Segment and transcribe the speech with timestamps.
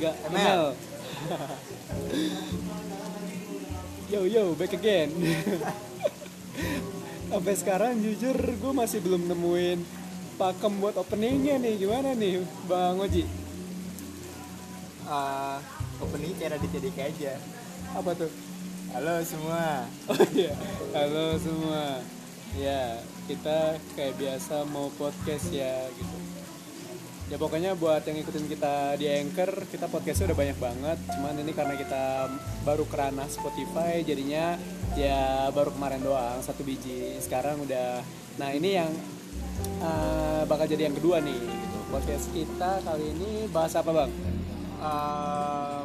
[0.00, 0.72] Agak ML.
[4.16, 5.12] Yo yo, back again.
[7.28, 9.84] Sampai sekarang jujur gue masih belum nemuin
[10.40, 11.84] pakem buat openingnya nih.
[11.84, 13.28] Gimana nih, Bang Oji?
[15.04, 15.58] Eh,
[16.00, 17.36] opening cara ditidik aja.
[17.92, 18.32] Apa tuh?
[18.96, 19.84] Halo semua.
[20.16, 20.56] Oh iya,
[20.96, 22.00] halo semua.
[22.56, 26.09] Ya, kita kayak biasa mau podcast ya gitu.
[27.30, 30.98] Ya pokoknya buat yang ikutin kita di Anchor, kita podcastnya udah banyak banget.
[31.14, 32.26] Cuman ini karena kita
[32.66, 34.58] baru kerana Spotify, jadinya
[34.98, 37.14] ya baru kemarin doang satu biji.
[37.22, 38.02] Sekarang udah.
[38.34, 38.90] Nah ini yang
[39.78, 41.38] uh, bakal jadi yang kedua nih.
[41.38, 41.78] Gitu.
[41.94, 44.10] Podcast kita kali ini bahas apa bang?
[44.80, 45.82] Eh,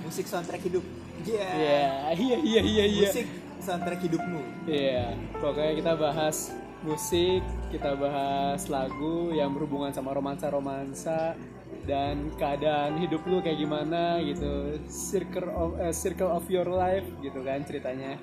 [0.00, 0.84] musik soundtrack hidup.
[1.28, 1.44] Iya.
[1.52, 1.84] Iya,
[2.16, 3.08] iya, iya, iya, iya.
[3.12, 3.28] Musik
[3.60, 4.42] soundtrack hidupmu.
[4.64, 5.12] Iya,
[5.44, 7.40] pokoknya kita bahas musik,
[7.72, 11.38] kita bahas lagu yang berhubungan sama romansa-romansa
[11.86, 17.40] dan keadaan hidup lu kayak gimana gitu, circle of eh, circle of your life gitu
[17.40, 18.18] kan ceritanya.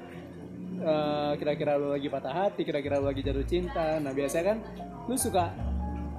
[0.84, 3.98] Eh, kira-kira lu lagi patah hati, kira-kira lu lagi jatuh cinta.
[4.04, 4.58] Nah biasanya kan
[5.08, 5.50] lu suka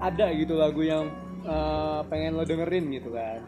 [0.01, 1.13] ada gitu lagu yang
[1.45, 3.45] eh, pengen lo dengerin gitu kan.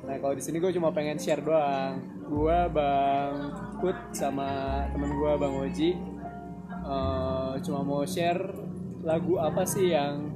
[0.00, 2.00] Nah kalau di sini gue cuma pengen share doang.
[2.30, 3.34] Gue bang
[3.82, 5.90] Put sama temen gue bang Oji
[6.82, 8.40] eh, cuma mau share
[9.00, 10.28] lagu apa sih yang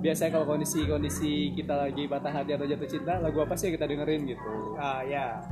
[0.00, 3.86] biasanya kalau kondisi-kondisi kita lagi patah hati atau jatuh cinta, lagu apa sih yang kita
[3.86, 4.50] dengerin gitu.
[4.74, 5.44] Ah ya.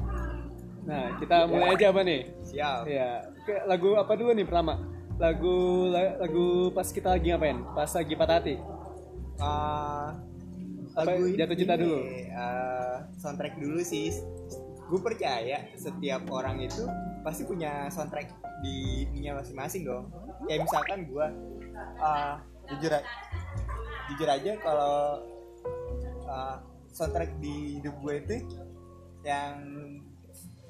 [0.83, 2.21] Nah kita mulai aja apa nih?
[2.43, 2.81] Siap.
[2.85, 4.81] Ya, Oke, lagu apa dulu nih pertama?
[5.19, 7.61] Lagu la- lagu pas kita lagi ngapain?
[7.73, 8.57] Pas lagi patah hati.
[9.39, 10.09] Eh,
[10.97, 11.99] Apa, lagu jatuh cinta ini, dulu?
[12.03, 14.11] eh, soundtrack dulu sih.
[14.89, 16.89] Gue percaya setiap orang itu
[17.21, 20.09] pasti punya soundtrack di dunia masing-masing dong.
[20.47, 21.27] Ya misalkan gue
[21.99, 22.35] eh,
[22.71, 23.09] jujur a-
[24.13, 24.95] jujur aja kalau
[26.23, 26.57] eh,
[26.95, 28.35] soundtrack di hidup gue itu
[29.27, 29.59] yang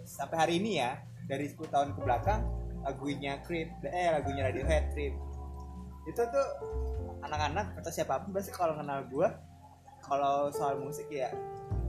[0.08, 0.96] sampai hari ini ya
[1.28, 2.40] dari 10 tahun ke belakang
[2.80, 5.14] lagunya Creep eh lagunya Radiohead Creep.
[6.08, 6.48] Itu tuh
[7.20, 9.28] anak-anak atau siapa pun pasti kalau kenal gue
[10.00, 11.28] kalau soal musik ya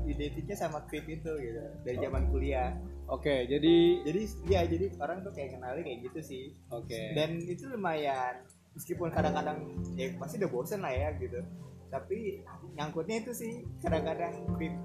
[0.04, 2.76] identiknya sama Creep itu gitu dari zaman kuliah
[3.10, 3.76] Oke, jadi
[4.06, 6.94] jadi ya jadi orang tuh kayak kenalnya kayak gitu sih oke.
[7.18, 8.46] dan itu lumayan
[8.78, 9.66] meskipun kadang-kadang
[9.98, 11.42] ya pasti udah bosen lah ya gitu
[11.90, 12.46] tapi
[12.78, 14.78] nyangkutnya itu sih kadang-kadang Creep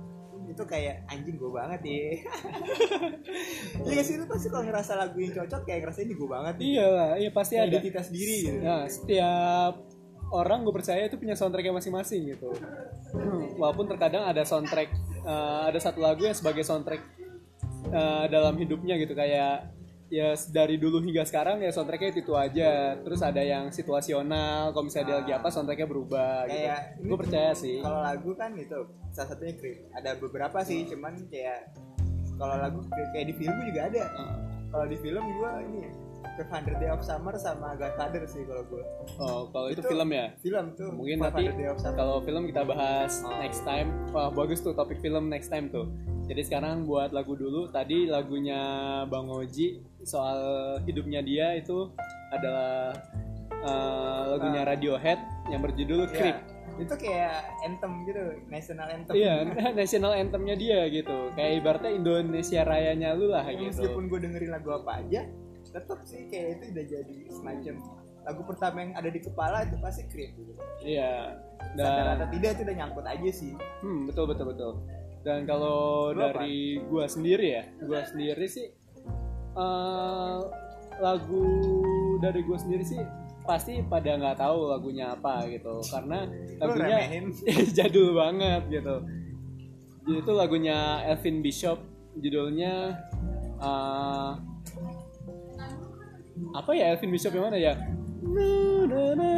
[0.44, 2.00] itu kayak anjing gue banget ya
[3.92, 6.86] Iya sih lu pasti kalau ngerasa lagu yang cocok kayak ngerasa ini gue banget Iya
[6.88, 7.68] lah, iya pasti ada.
[7.76, 9.72] identitas diri gitu Nah, setiap
[10.32, 12.50] orang gue percaya itu punya soundtracknya masing-masing gitu.
[13.14, 14.90] Hmm, Walaupun terkadang ada soundtrack,
[15.22, 17.00] eh, ada satu lagu yang sebagai soundtrack
[17.86, 19.72] eh, dalam hidupnya gitu kayak
[20.06, 22.94] ya dari dulu hingga sekarang ya soundtracknya itu, itu aja.
[22.96, 26.54] Terus ada yang situasional, kalau misalnya dia lagi apa soundtracknya berubah gitu.
[26.56, 27.76] Kayak ini Gue percaya sih.
[27.80, 28.78] kalau lagu kan itu
[29.10, 31.70] salah satunya Creep ada beberapa sih cuman kayak
[32.34, 32.78] kalau lagu
[33.12, 34.32] kayak di film juga ada Eh,
[34.68, 35.82] kalau di film gue ini
[36.36, 38.82] 500 Day of Summer sama Godfather sih kalau gue
[39.16, 40.34] Oh, kalau itu, Itu- film ya.
[40.36, 41.42] film tuh Mungkin 500 nanti
[41.94, 43.38] kalau film kita bahas Oh.
[43.38, 43.86] next time.
[44.10, 45.86] Wah, bagus tuh topik film next time tuh.
[46.24, 47.68] Jadi sekarang buat lagu dulu.
[47.68, 48.60] Tadi lagunya
[49.06, 50.38] Bang Oji soal
[50.82, 51.92] hidupnya dia itu
[52.30, 52.96] adalah
[53.50, 56.16] eh, lagunya Radiohead yang berjudul Iya.
[56.16, 56.38] Creep.
[56.74, 58.18] itu kayak anthem gitu
[58.50, 59.46] national anthem Iya,
[59.78, 61.30] national anthemnya dia gitu.
[61.32, 63.78] Kayak ibaratnya Indonesia Rayanya lu lah Ya, gitu.
[63.78, 65.22] meskipun gue dengerin lagu apa aja
[65.70, 67.74] tetap sih kayak itu udah jadi semacam
[68.24, 70.50] lagu pertama yang ada di kepala itu pasti Creep gitu.
[70.82, 71.38] Iya.
[71.74, 74.72] sadar Dan atau tidak itu udah nyangkut aja sih Hmm, betul betul betul.
[75.24, 76.44] Dan kalau Lu apa?
[76.44, 78.68] dari gua sendiri ya, gua sendiri sih
[79.56, 80.38] eh,
[81.00, 81.44] lagu
[82.20, 83.00] dari gua sendiri sih
[83.44, 86.24] pasti pada nggak tahu lagunya apa gitu karena
[86.60, 87.24] lagunya
[87.76, 88.96] jadul banget gitu.
[90.04, 91.80] Jadi itu lagunya Elvin Bishop
[92.20, 93.00] judulnya
[93.64, 94.32] eh,
[96.52, 97.74] apa ya Elvin Bishop yang mana ya?
[98.24, 98.48] Na,
[98.84, 99.32] na, na,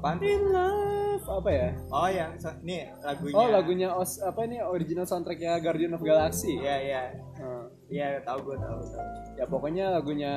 [0.00, 0.26] tuh?
[0.26, 1.24] In love.
[1.30, 1.68] Apa ya?
[1.92, 2.32] oh yang
[2.64, 3.36] nih lagunya.
[3.36, 6.56] Oh lagunya os apa ini original soundtracknya Guardian of Galaxy.
[6.58, 7.02] iya iya.
[7.38, 9.06] Nah, iya tahu gue tahu tahu.
[9.36, 10.32] Ya pokoknya lagunya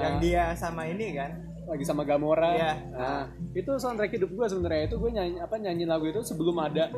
[0.00, 2.56] yang dia sama ini kan lagi sama Gamora.
[2.56, 2.72] Iya.
[2.90, 3.22] Nah,
[3.52, 6.88] itu soundtrack hidup gue sebenarnya itu gue nyanyi apa nyanyi lagu itu sebelum ada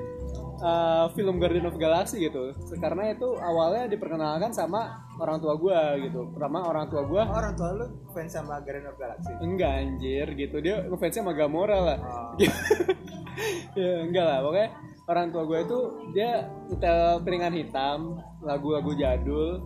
[0.62, 2.54] uh, film Guardian of Galaxy gitu.
[2.78, 6.30] Karena itu awalnya diperkenalkan sama orang tua gue gitu.
[6.30, 10.26] Pertama orang tua gue oh, orang tua lu fans sama Guardian of Galaxy enggak anjir
[10.38, 11.98] gitu dia ngefansnya sama Gamora lah.
[11.98, 12.32] oh.
[13.78, 14.68] ya enggak lah pokoknya
[15.10, 15.78] orang tua gue itu
[16.14, 16.30] dia
[16.70, 17.98] nyetel piringan hitam
[18.46, 19.58] lagu-lagu jadul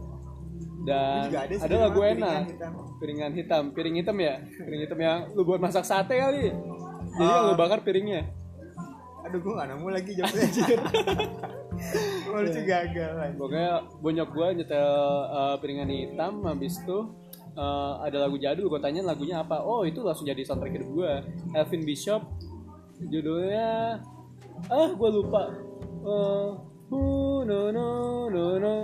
[0.85, 2.21] dan Juga ada ada lagu enak.
[2.21, 2.73] Piringan hitam.
[2.95, 3.63] piringan hitam.
[3.73, 4.35] Piring hitam ya?
[4.61, 6.53] Piring hitam yang lu buat masak sate kali.
[7.11, 7.49] Jadi Oh.
[7.49, 8.29] lu bakar piringnya.
[9.25, 10.47] Aduh gue gak nemu lagi jawabnya
[12.29, 13.41] Oh, lucu gagal anjing.
[13.41, 14.93] pokoknya bonyok gue nyetel
[15.27, 16.99] uh, piringan hitam habis itu
[17.55, 18.69] uh, ada lagu jadul.
[18.69, 19.65] Gue tanya lagunya apa.
[19.65, 21.13] Oh itu langsung jadi soundtrack hidup gue
[21.53, 22.21] Elvin Bishop
[23.01, 23.97] judulnya
[24.69, 25.49] ah gue lupa.
[26.05, 26.53] Uh,
[26.87, 27.01] who,
[27.43, 27.89] no no
[28.29, 28.75] no no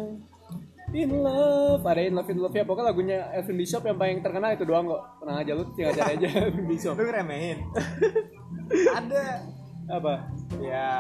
[0.90, 4.50] in love ada in love in love ya pokoknya lagunya Elvin Bishop yang paling terkenal
[4.52, 7.58] itu doang kok tenang aja lu tinggal cari aja Elvin Bishop Lu ngeremehin.
[8.98, 9.26] Ada.
[9.90, 10.14] apa
[10.62, 10.90] Ya,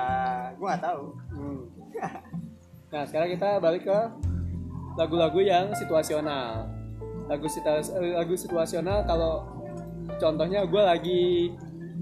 [0.58, 1.04] gua nggak tahu.
[1.34, 1.60] Hmm.
[2.90, 3.98] Nah sekarang kita balik ke
[4.98, 6.66] lagu-lagu yang situasional.
[7.30, 9.46] Lagu situa- eh, lagu situasional kalau
[10.18, 11.22] contohnya gue lagi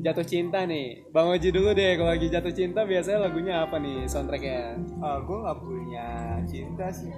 [0.01, 1.05] jatuh cinta nih.
[1.13, 4.81] Bang Oji dulu deh kalau lagi jatuh cinta biasanya lagunya apa nih soundtracknya?
[4.97, 6.07] Oh, gue nggak punya
[6.49, 7.13] cinta sih.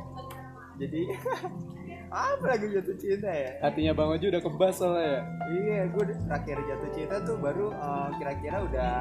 [0.80, 1.02] Jadi
[2.10, 3.52] apa lagi jatuh cinta ya?
[3.60, 5.20] Hatinya Bang Oji udah kebas soalnya ya.
[5.46, 8.92] Iya, gue terakhir jatuh cinta tuh baru eh, kira-kira udah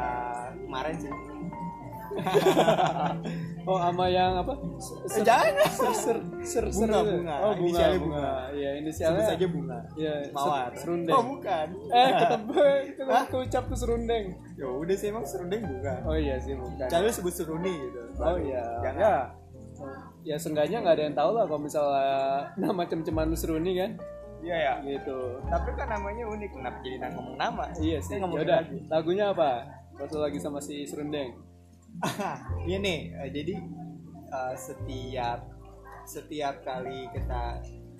[0.60, 1.14] kemarin sih.
[3.62, 4.58] Oh sama yang apa?
[5.14, 5.54] Eh, jangan.
[5.70, 6.90] Ser ser ser ser.
[6.90, 7.36] Bunga, bunga.
[7.38, 8.18] Oh bunga Inisialnya bunga.
[8.18, 8.34] bunga.
[8.50, 9.24] Iya Sebut inisialnya.
[9.24, 9.80] saja bunga.
[9.94, 10.14] Iya.
[10.31, 10.72] Mawar.
[10.74, 11.14] ser- Serundeng.
[11.14, 11.68] Oh, bukan.
[11.94, 14.26] Eh ketebak, ketebak keucap tuh serundeng.
[14.58, 15.96] Ya udah sih emang serundeng bunga.
[16.02, 16.88] Oh iya sih bukan.
[16.90, 18.02] Cari sebut seruni gitu.
[18.18, 18.66] Oh iya.
[18.81, 18.98] Jangan.
[18.98, 19.18] Ya.
[20.21, 22.18] Ya seenggaknya nggak ada yang tahu lah kalau misalnya
[22.60, 23.92] nama cem-ceman seruni kan.
[24.39, 24.74] Iya ya.
[24.83, 25.19] Gitu.
[25.48, 26.51] Tapi kan namanya unik.
[26.56, 27.63] Kenapa jadi nang- ngomong nama?
[27.75, 28.16] Iya sih.
[28.16, 28.77] Kita ngomongin Yaudah, lagi.
[28.88, 29.51] lagunya apa?
[30.00, 31.36] Lu lagi sama si serundeng.
[32.69, 33.00] Iya nih.
[33.18, 33.56] eh, jadi
[34.30, 35.39] eh, setiap
[36.06, 37.60] setiap kali kita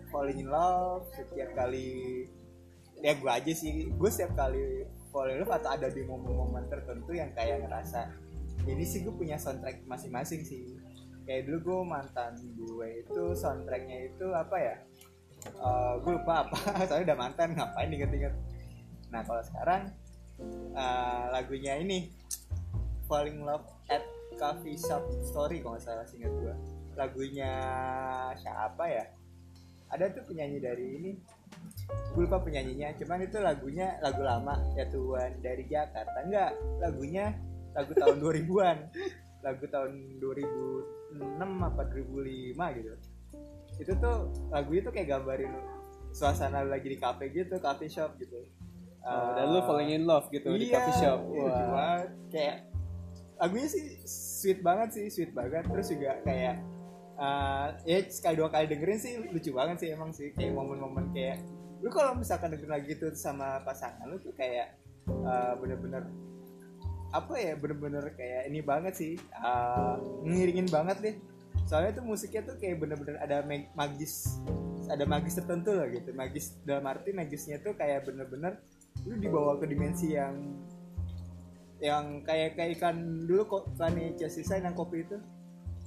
[0.10, 2.26] falling in love, setiap kali
[3.00, 7.14] ya gue aja sih, gue setiap kali falling in love atau ada di momen-momen tertentu
[7.14, 8.10] yang kayak ngerasa
[8.66, 10.62] ini sih gue punya soundtrack masing-masing sih.
[11.30, 14.76] Kayak dulu gue mantan gue itu soundtracknya itu apa ya?
[15.46, 16.58] Eh, gue lupa apa,
[16.90, 18.34] soalnya udah mantan ngapain inget-inget.
[19.14, 19.94] Nah kalau sekarang
[20.74, 22.10] eh, lagunya ini
[23.06, 24.02] Falling Love at
[24.42, 26.56] Coffee Shop Story kalau nggak salah singkat gue
[26.94, 27.52] lagunya
[28.38, 29.06] siapa ya
[29.90, 31.12] ada tuh penyanyi dari ini
[32.14, 37.34] gue lupa penyanyinya cuman itu lagunya lagu lama ya Tuhan dari Jakarta enggak lagunya
[37.74, 38.78] lagu tahun 2000-an
[39.42, 39.92] lagu tahun
[41.12, 42.94] 2006 apa 2005 gitu
[43.80, 44.18] itu tuh
[44.50, 45.54] lagu itu kayak gambarin
[46.12, 48.44] suasana lagi di cafe gitu cafe shop gitu
[49.00, 51.20] Oh, dan lu falling in love gitu di Iya, coffee shop.
[51.32, 51.56] iya, Wah.
[51.56, 51.86] cuma
[52.28, 52.58] kayak
[53.40, 55.64] lagunya sih sweet banget sih, sweet banget.
[55.72, 56.60] Terus juga kayak
[57.16, 61.40] uh, ya sekali dua kali dengerin sih lucu banget sih emang sih kayak momen-momen kayak
[61.80, 64.76] lu kalau misalkan dengerin lagi itu sama pasangan lu tuh kayak
[65.08, 66.04] uh, bener-bener
[67.10, 71.16] apa ya bener-bener kayak ini banget sih uh, ngiringin banget deh
[71.66, 74.38] soalnya tuh musiknya tuh kayak bener-bener ada mag- magis
[74.86, 78.58] ada magis tertentu lah gitu magis dalam arti magisnya tuh kayak bener-bener
[79.06, 80.34] lu dibawa ke dimensi yang
[81.80, 83.64] yang kayak kayak ikan dulu kok
[84.16, 85.18] Chelsea Sign yang kopi itu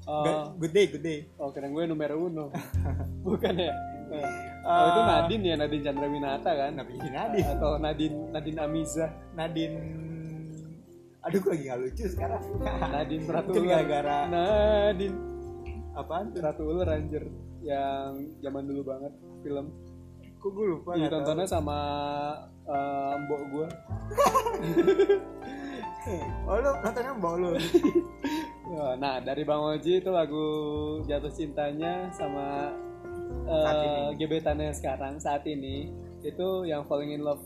[0.03, 2.51] Oh, Ga- good day good day oh keren gue numero uno.
[3.23, 3.71] Bukan ya?
[4.11, 4.27] Oh,
[4.67, 4.87] Ah.
[4.91, 6.75] itu Nadine ya, Nadine Chandrawinata kan?
[6.75, 9.07] Nabi Nadine Atau Nadine Nadine Amiza.
[9.33, 9.79] Nadine
[11.23, 12.43] aduh gue lagi gak lucu sekarang
[12.93, 15.19] Nadine Ratu gara-gara Nadine
[15.95, 17.31] apaan tuh Ratu Ular anjir
[17.63, 19.13] yang zaman dulu banget
[19.47, 19.71] film.
[20.43, 21.07] kok gue lupa tahu.
[21.07, 21.79] tontonnya sama
[22.67, 23.67] eh, mbok gue.
[26.51, 27.51] oh lu nontonnya mbak lu
[28.73, 30.47] Ya, Nah dari Bang Oji itu lagu
[31.05, 32.73] jatuh cintanya sama
[33.47, 34.17] ini.
[34.19, 35.93] gebetannya sekarang saat ini
[36.25, 37.43] itu yang falling in love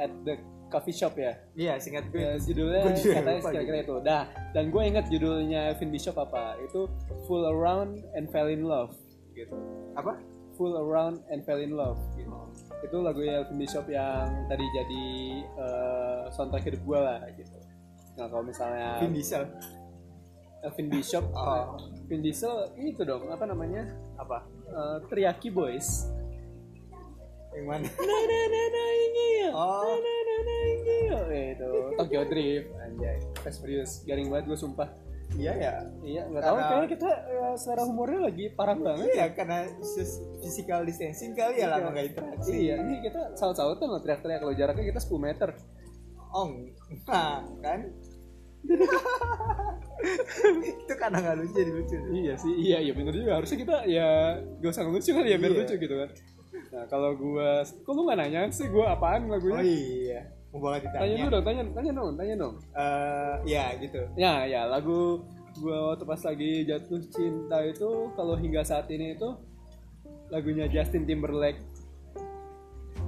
[0.00, 0.38] at the
[0.72, 1.36] coffee shop ya.
[1.52, 3.94] iya singkat gue Ya, judulnya juga katanya kira-kira itu.
[4.00, 6.56] Dah, dan gue inget judulnya Vin Bishop apa?
[6.58, 6.88] Itu
[7.26, 8.96] Full Around and Fell in Love
[9.32, 9.52] gitu.
[9.92, 10.16] apa
[10.54, 12.32] Full Around and Fell in Love gitu.
[12.82, 15.04] Itu lagunya Vin Bishop yang tadi jadi
[15.44, 17.56] eh, soundtrack hidup gue lah gitu.
[18.12, 19.44] Nah kalau misalnya Vin Diesel
[20.62, 21.74] Vin Bishop, Oh.
[22.06, 23.82] Vin Diesel itu dong apa namanya?
[24.14, 26.08] apa Eh, Triaki Boys.
[27.52, 29.50] Yang mana Na na na na ingin.
[29.52, 29.84] Oh.
[29.84, 31.10] Na na na na ingin.
[31.28, 33.16] Eh, Itu Tokyo Drift anjay.
[33.38, 34.88] Fast Furious garing banget gue sumpah.
[35.32, 39.08] iya ya Iya, nggak tahu Karena- kayaknya kita ya, selera humornya lagi parah banget.
[39.10, 43.96] iya karena sus- physical distancing kali ya lama gak interaksi Iya, ini kita saut-sautan loh
[43.98, 45.48] teriak-teriak kalau jaraknya kita 10 meter.
[46.30, 46.52] oh
[47.06, 47.80] nah kan
[50.62, 53.32] itu karena nggak lucu jadi lucu Iya sih, iya iya bener juga.
[53.36, 54.08] Harusnya kita ya
[54.58, 55.60] gak usah ngelucu kali ya biar Iya.
[55.64, 56.08] lucu gitu kan.
[56.72, 59.60] Nah kalau gua, kok lu gak nanya sih gua apaan oh lagunya?
[59.60, 60.20] iya
[60.52, 62.54] mau banget Tanya ditanya dulu dong, tanya, tanya dong, tanya dong.
[62.76, 64.00] Eh, ya gitu.
[64.20, 65.24] Ya, ya lagu
[65.60, 69.28] gua waktu pas lagi jatuh cinta itu kalau hingga saat ini itu
[70.32, 71.60] lagunya Justin Timberlake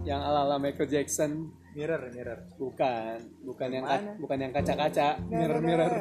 [0.05, 1.53] yang ala-ala Michael Jackson.
[1.75, 2.39] Mirror mirror.
[2.61, 5.09] Bukan bukan yang Yang bukan yang kaca-kaca.
[5.27, 5.93] Mirror mirror.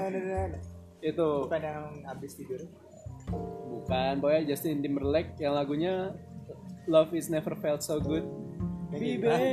[1.03, 1.29] itu.
[1.48, 2.62] Bukan yang habis tidur?
[3.67, 6.12] Bukan pokoknya Justin Timberlake yang lagunya
[6.88, 8.28] Love is never felt so good.
[8.92, 9.48] Yang Baby gimana?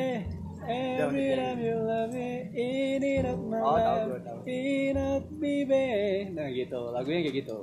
[0.70, 3.78] Every time you love me In it up my Oh,
[4.20, 4.44] tahu.
[4.44, 5.86] In it baby.
[6.30, 6.80] Nah gitu.
[6.92, 7.58] Lagunya kayak gitu.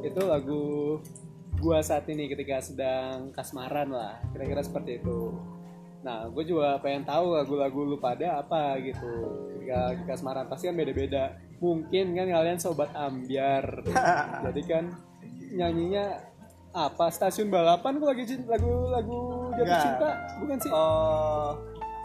[0.00, 0.62] Itu lagu
[1.60, 4.22] gua saat ini ketika sedang kasmaran lah.
[4.32, 5.34] Kira-kira seperti itu.
[6.02, 9.12] Nah gue juga pengen tahu lagu-lagu lu pada apa gitu.
[9.58, 11.36] Ketika di kasmaran pasti kan beda-beda.
[11.58, 13.82] Mungkin kan kalian sobat ambiar.
[14.46, 14.94] Jadi kan
[15.52, 16.16] nyanyinya
[16.70, 17.08] apa?
[17.08, 19.18] Stasiun balapan kok lagi lagu-lagu
[19.54, 20.70] jatuh cinta bukan sih?
[20.70, 21.52] Oh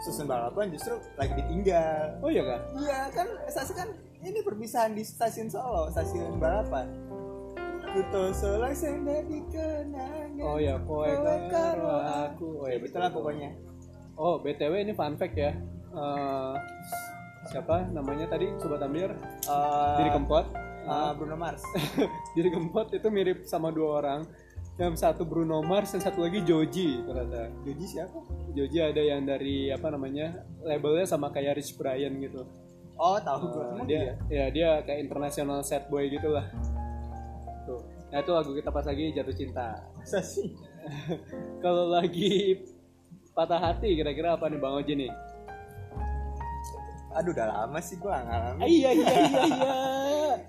[0.00, 2.20] susun balapan justru lagi ditinggal.
[2.20, 3.88] Oh iya kak iya kan stasiun kan
[4.20, 6.88] ini perpisahan di stasiun Solo stasiun balapan.
[7.84, 10.34] Kuto Solo senda di kenangan.
[10.42, 11.06] Oh ya kowe
[11.48, 11.94] karo
[12.26, 12.48] aku.
[12.60, 12.98] Oh ya betul.
[12.98, 13.50] lah pokoknya.
[14.14, 15.54] Oh btw ini fun fact ya.
[15.94, 16.54] Eh,
[17.46, 18.50] siapa namanya tadi?
[18.58, 19.14] Sobat ambiar
[19.46, 20.44] Eh, diri kempot.
[20.84, 21.62] eh, Bruno Mars.
[22.36, 24.20] Diri kempot itu mirip sama dua orang
[24.74, 27.46] yang satu Bruno Mars yang satu lagi Joji ternyata.
[27.62, 28.18] Joji siapa?
[28.54, 32.42] Joji ada yang dari apa namanya labelnya sama kayak Rich Brian gitu.
[32.98, 36.46] Oh tahu gue Uh, Emang dia ya dia kayak international set boy gitu lah
[37.66, 37.82] tuh.
[38.10, 39.78] Nah itu lagu kita pas lagi jatuh cinta.
[39.94, 40.54] Masa sih?
[41.64, 42.62] Kalau lagi
[43.34, 45.12] patah hati kira-kira apa nih bang Oji nih
[47.14, 48.66] aduh udah lama sih gue Ah, ngalamin.
[48.66, 49.72] Iya iya iya iya.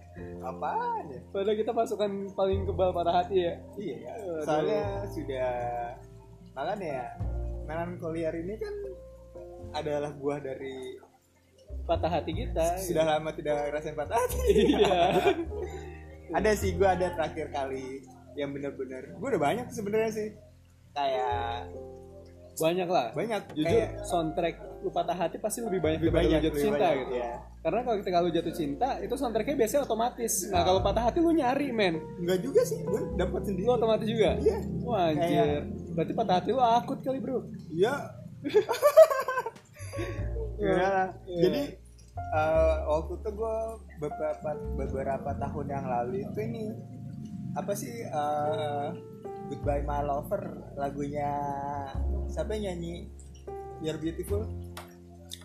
[0.49, 1.19] Apaan ya?
[1.29, 3.53] Padahal kita pasukan paling kebal patah hati ya.
[3.77, 4.41] Iya ya Aduh.
[4.43, 5.49] soalnya sudah
[6.53, 7.05] malah ya
[7.65, 8.75] melankoliar ini kan
[9.73, 10.95] adalah buah dari
[11.85, 12.77] patah hati kita.
[12.79, 14.41] sudah lama tidak ngerasain patah hati.
[14.81, 15.01] Iya.
[16.37, 18.01] Ada sih gue ada terakhir kali
[18.33, 20.29] yang bener-bener gue udah banyak sebenarnya sih.
[20.89, 21.69] Kayak
[22.57, 23.13] banyak lah.
[23.13, 26.77] Banyak jujur kayak soundtrack lu patah hati pasti lebih banyak Lebih banyak, jatuh lebih cinta
[26.85, 27.13] banyak, gitu.
[27.17, 27.31] iya.
[27.59, 30.33] karena kalau ketika lu jatuh cinta itu soundtracknya biasanya otomatis.
[30.53, 31.95] Nah kalau patah hati lu nyari men.
[32.21, 33.65] Enggak juga sih gue dapat sendiri.
[33.65, 34.29] Lu otomatis juga?
[34.37, 34.57] Iya.
[34.85, 35.25] wah anjir.
[35.25, 35.65] Kayak-
[35.97, 37.39] berarti patah hati lu akut kali bro.
[37.73, 37.93] Iya.
[40.55, 40.71] Iya.
[41.27, 41.41] Iya.
[41.41, 41.61] jadi
[42.15, 43.55] eh, waktu itu gue
[43.97, 46.63] beberapa beberapa tahun yang lalu itu ini
[47.55, 48.87] apa sih eh,
[49.45, 50.43] Goodbye My Lover
[50.75, 51.31] lagunya
[52.27, 53.07] siapa yang nyanyi
[53.83, 54.43] You're Beautiful.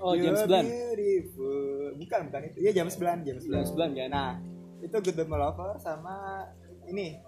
[0.00, 1.98] Oh You're James Blunt Beautiful.
[1.98, 2.58] Bukan bukan itu.
[2.62, 4.08] Iya James Blunt James Blunt James Blunt kan?
[4.10, 4.32] Nah,
[4.80, 6.48] itu Goodbye My Lover sama
[6.88, 7.20] ini.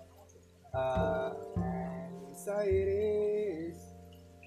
[0.72, 1.36] Uh,
[2.32, 3.76] So it is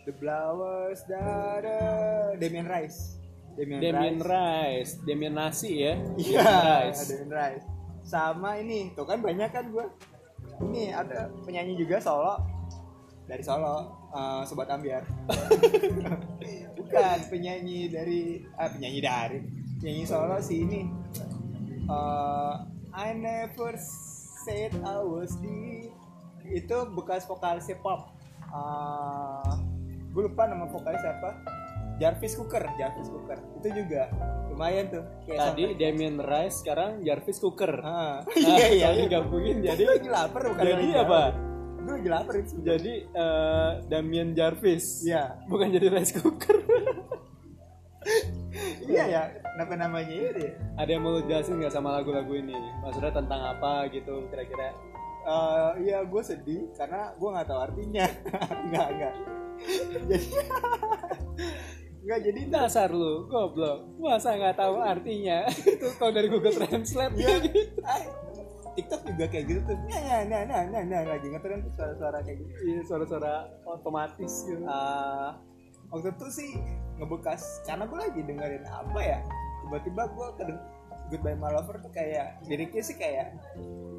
[0.10, 3.22] The Flowers that are Damien Rice.
[3.54, 4.26] Damien, Damien Rice.
[4.26, 4.92] Rice.
[5.06, 5.94] Damien Nasi ya?
[6.18, 7.02] Iya, Damien Rice.
[7.08, 7.66] Damien Rice.
[8.04, 9.86] Sama ini, tuh kan banyak kan gue
[10.66, 12.42] Ini ada penyanyi juga solo.
[13.30, 15.04] Dari Solo, uh, Sobat Ambiar.
[16.78, 18.22] Bukan, penyanyi dari
[18.56, 19.40] Ah, penyanyi dari.
[19.78, 20.88] Penyanyi solo sih ini.
[21.86, 23.76] Uh, I never
[24.42, 25.92] said I was the
[26.46, 28.14] itu bekas vokalis pop
[28.48, 29.42] uh,
[30.08, 31.30] gue lupa nama vokalis siapa.
[31.96, 33.40] Jarvis Cooker Jarvis Cooker.
[33.58, 34.12] Itu juga
[34.48, 35.04] lumayan tuh.
[35.24, 35.64] Kayak tadi.
[35.76, 37.72] Damien Rice sekarang Jarvis Cooker.
[37.80, 38.88] Ah, Nah, iya iya.
[39.00, 41.22] digabungin jadi lagi lapar bukan jadi apa?
[41.86, 45.06] Gue lagi lapar itu jadi eh, Damien Jarvis.
[45.06, 45.38] Iya.
[45.46, 46.58] bukan jadi rice cooker.
[48.86, 52.54] Iya ya kenapa namanya itu ya ada yang mau jelasin nggak sama lagu-lagu ini?
[52.86, 54.72] Maksudnya tentang apa gitu kira-kira?
[55.26, 58.06] Eh, iya gue sedih karena gue nggak tahu artinya.
[58.70, 59.14] Nggak nggak.
[60.06, 60.28] Jadi
[62.06, 63.90] nggak jadi dasar lu goblok.
[63.98, 65.50] Masa nggak tahu artinya?
[65.50, 67.36] Itu kalau dari Google Translate Iya.
[67.42, 67.60] gitu
[68.76, 69.78] TikTok juga kayak gitu tuh.
[69.82, 72.52] Nah, nah, nah, nah, nah, lagi ngetren tuh suara-suara kayak gitu.
[72.66, 73.34] iya suara-suara
[73.66, 75.40] otomatis gitu Ah,
[75.90, 76.50] waktu itu sih
[76.96, 79.20] ngebekas karena gue lagi dengerin apa ya
[79.62, 80.44] tiba-tiba gue ke
[81.06, 83.38] Goodbye My Lover tuh kayak liriknya sih kayak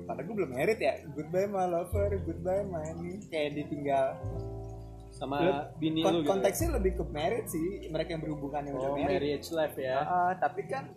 [0.04, 4.18] padahal gue belum merit ya Goodbye My Lover Goodbye My ini kayak ditinggal
[5.10, 8.74] sama Leb- bini kon- lu gitu konteksnya lebih ke merit sih mereka yang berhubungan yang
[8.76, 10.92] udah oh merit marriage life ya Ah, tapi kan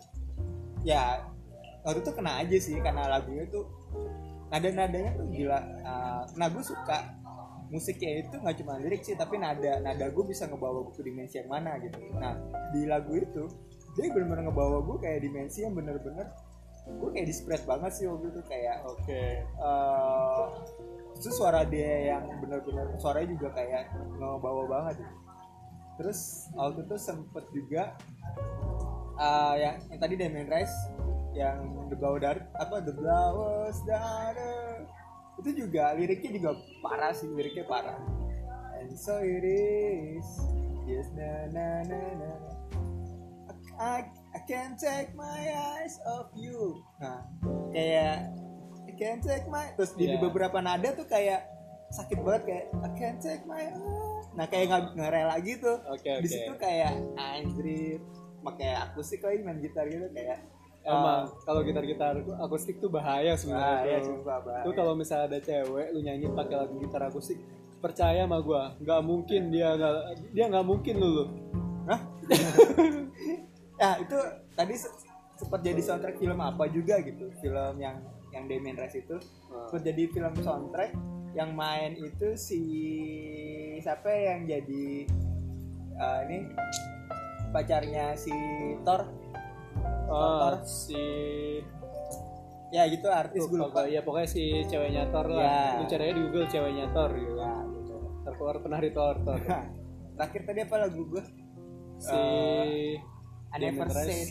[0.82, 1.24] ya
[1.84, 3.64] waktu itu kena aja sih karena lagunya tuh
[4.50, 5.60] nada-nadanya tuh gila.
[5.86, 7.16] Ah, nah gue suka
[7.70, 11.38] musiknya itu nggak cuma lirik sih tapi nada nada gue bisa ngebawa gue ke dimensi
[11.38, 11.98] yang mana gitu.
[12.18, 12.34] Nah
[12.74, 13.46] di lagu itu
[13.94, 16.26] dia bener-bener ngebawa gue kayak dimensi yang bener-bener
[16.90, 19.22] gue kayak di spread banget sih waktu itu kayak oke.
[19.46, 20.44] eh
[21.20, 25.04] itu suara dia yang bener-bener suaranya juga kayak ngebawa banget.
[25.04, 25.16] Gitu.
[26.00, 27.92] terus waktu itu sempet juga
[29.20, 30.76] eh, yang, yang tadi Damien Rice
[31.34, 34.86] yang The Blower Dar apa The Blowers Daughter.
[35.40, 36.50] Itu juga liriknya juga
[36.84, 37.98] parah sih liriknya parah.
[38.80, 40.26] And so it is.
[40.88, 42.30] Yes na na na na
[43.80, 44.04] I,
[44.36, 46.82] I can't take my eyes off you.
[46.98, 47.24] Nah
[47.72, 48.28] kayak
[49.00, 50.20] can't take my terus di Iya.
[50.20, 51.48] beberapa nada tuh kayak
[51.96, 53.72] sakit banget kayak I can't take my
[54.36, 55.72] nah kayak nggak nggak rela gitu.
[55.88, 56.30] Oke, di oke.
[56.30, 57.98] situ kayak anjir
[58.44, 60.44] pakai akustik lagi main gitar gitu kayak
[60.82, 63.68] Emang kalau gitar-gitar akustik tuh bahaya sebenarnya.
[63.76, 64.06] bahaya tuh.
[64.10, 64.64] sumpah bahaya.
[64.64, 67.36] Tuh kalau misalnya ada cewek lu nyanyi pakai lagu gitar akustik,
[67.78, 69.94] percaya sama gua, nggak mungkin dia nggak
[70.32, 71.24] dia nggak mungkin lulu.
[71.84, 72.00] Hah?
[73.76, 74.16] ya itu
[74.52, 74.92] tadi se-
[75.34, 77.96] sempat jadi soundtrack film apa juga gitu film yang
[78.30, 79.16] yang Damien Rice itu
[79.48, 79.66] Ah.
[79.66, 80.92] sempat jadi film soundtrack
[81.32, 82.60] yang main itu si
[83.78, 84.86] siapa yang jadi
[85.92, 86.38] eh, ini
[87.50, 88.30] pacarnya si
[88.82, 89.08] Thor
[90.10, 90.98] Oh, si
[92.70, 95.42] ya gitu artis gue lupa ya pokoknya si ceweknya Thor lah.
[95.42, 95.62] Ya.
[95.78, 97.34] Lu caranya di Google ceweknya Thor gitu.
[97.36, 99.38] ya gitu Terkeluar penari Thor Thor.
[100.16, 101.24] terakhir tadi apa lagu gue
[101.96, 102.20] si
[103.50, 103.88] I Never.
[103.88, 104.28] Said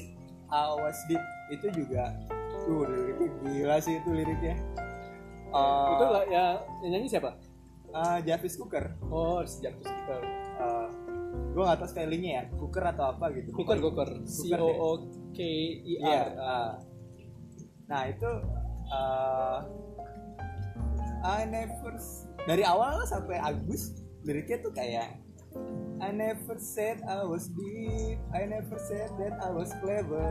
[0.48, 2.14] I Was Deep itu juga
[2.60, 4.56] tuh liriknya gila sih itu liriknya
[5.50, 6.46] Eh, itu lah ya
[6.80, 7.34] yang nyanyi siapa?
[7.90, 10.22] eh, Jarvis Cooker Oh, si Jarvis Cooker.
[11.50, 14.10] Gue gak tau spellingnya ya Cooker atau apa gitu Cooker Cooker.
[14.24, 14.92] C O O
[15.34, 16.22] K I Iya.
[16.22, 16.30] R.
[16.38, 16.72] Ah.
[17.86, 18.32] nah itu
[18.88, 19.60] eh,
[21.20, 21.94] I never
[22.46, 25.18] dari awal sampai Agus liriknya tuh kayak
[26.00, 30.22] I never said I was deep I never said that I was clever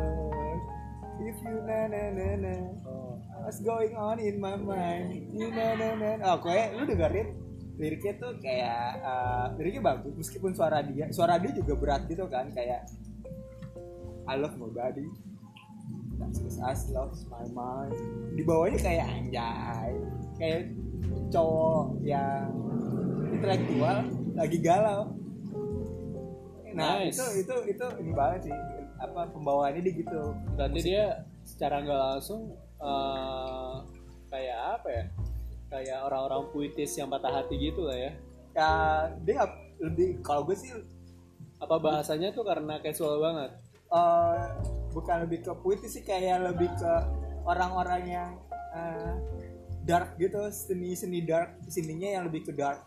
[1.19, 2.55] If you na na na na
[2.87, 3.19] Oh.
[3.43, 7.35] What's going on in my mind You na na na Oh kayak lu dengerin
[7.79, 12.51] liriknya tuh kayak eh, liriknya bagus meskipun suara dia suara dia juga berat gitu kan
[12.51, 12.91] kayak
[14.29, 15.07] I love nobody
[16.19, 17.95] That's cause I lost my mind
[18.35, 19.95] di bawahnya kayak anjay
[20.37, 20.75] kayak
[21.31, 22.51] cowok yang
[23.31, 24.03] intelektual
[24.35, 25.15] lagi galau
[26.75, 27.17] nah Nice.
[27.17, 28.57] itu itu itu ini banget sih
[28.99, 30.23] apa pembawaannya dia gitu
[30.59, 33.75] Berarti dia secara nggak langsung eh,
[34.29, 35.05] kayak apa ya?
[35.69, 38.13] Kayak orang-orang puitis yang patah hati gitu lah ya.
[38.53, 38.71] ya
[39.23, 39.45] dia
[39.79, 40.73] lebih kalau gue sih
[41.59, 43.51] Apa bahasanya tuh karena casual banget?
[43.89, 44.37] eh,
[44.91, 46.93] bukan lebih ke puitis sih kayak lebih ke
[47.45, 48.31] orang-orang yang
[48.71, 49.13] eh,
[49.83, 52.85] dark gitu seni seni dark seninya yang lebih ke dark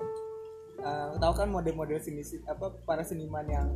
[0.77, 3.69] Eh, tahu kan model-model seni apa para seniman yang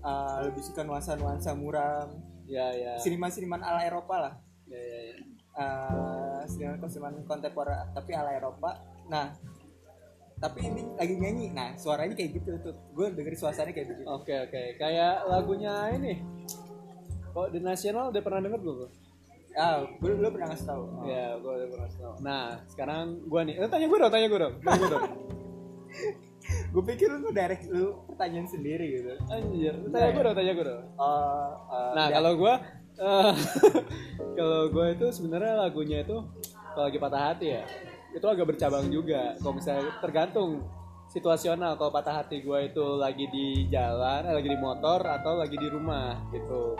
[0.00, 2.10] eh, lebih suka nuansa-nuansa muram
[2.42, 2.98] Ya ya.
[2.98, 4.34] seniman-seniman ala Eropa lah
[4.66, 4.98] Ya ya.
[5.04, 5.16] ya.
[6.38, 8.78] Eh, seniman-seniman kontemporer tapi ala Eropa
[9.10, 9.34] nah
[10.38, 14.34] tapi ini lagi nyanyi nah suaranya kayak gitu tuh gue dengerin suasananya kayak begitu Oke
[14.38, 14.62] oke.
[14.78, 16.22] Kayak lagunya ini.
[17.34, 18.90] Kok The National udah pernah denger belum?
[19.58, 21.02] ah gue lu pernah ngasih tahu Oh.
[21.02, 22.14] Ya, gue udah pernah tahu.
[22.22, 23.54] Nah, sekarang gue nih.
[23.58, 24.54] Eh, tanya gue dong, tanya gue dong.
[24.62, 25.04] Tanya gue dong.
[26.78, 30.84] gue pikir lu direct lu pertanyaan sendiri gitu Anjir, tanya gue dong, tanya gue dong.
[30.94, 32.54] Oh, eh, Nah, kalau gue
[34.38, 36.18] kalau gue itu sebenarnya lagunya itu
[36.74, 37.64] kalau lagi patah hati ya,
[38.14, 39.34] itu agak bercabang juga.
[39.38, 40.66] Kalau misalnya tergantung
[41.08, 41.74] situasional.
[41.80, 45.68] Kalau patah hati gue itu lagi di jalan, eh, lagi di motor atau lagi di
[45.68, 46.76] rumah gitu.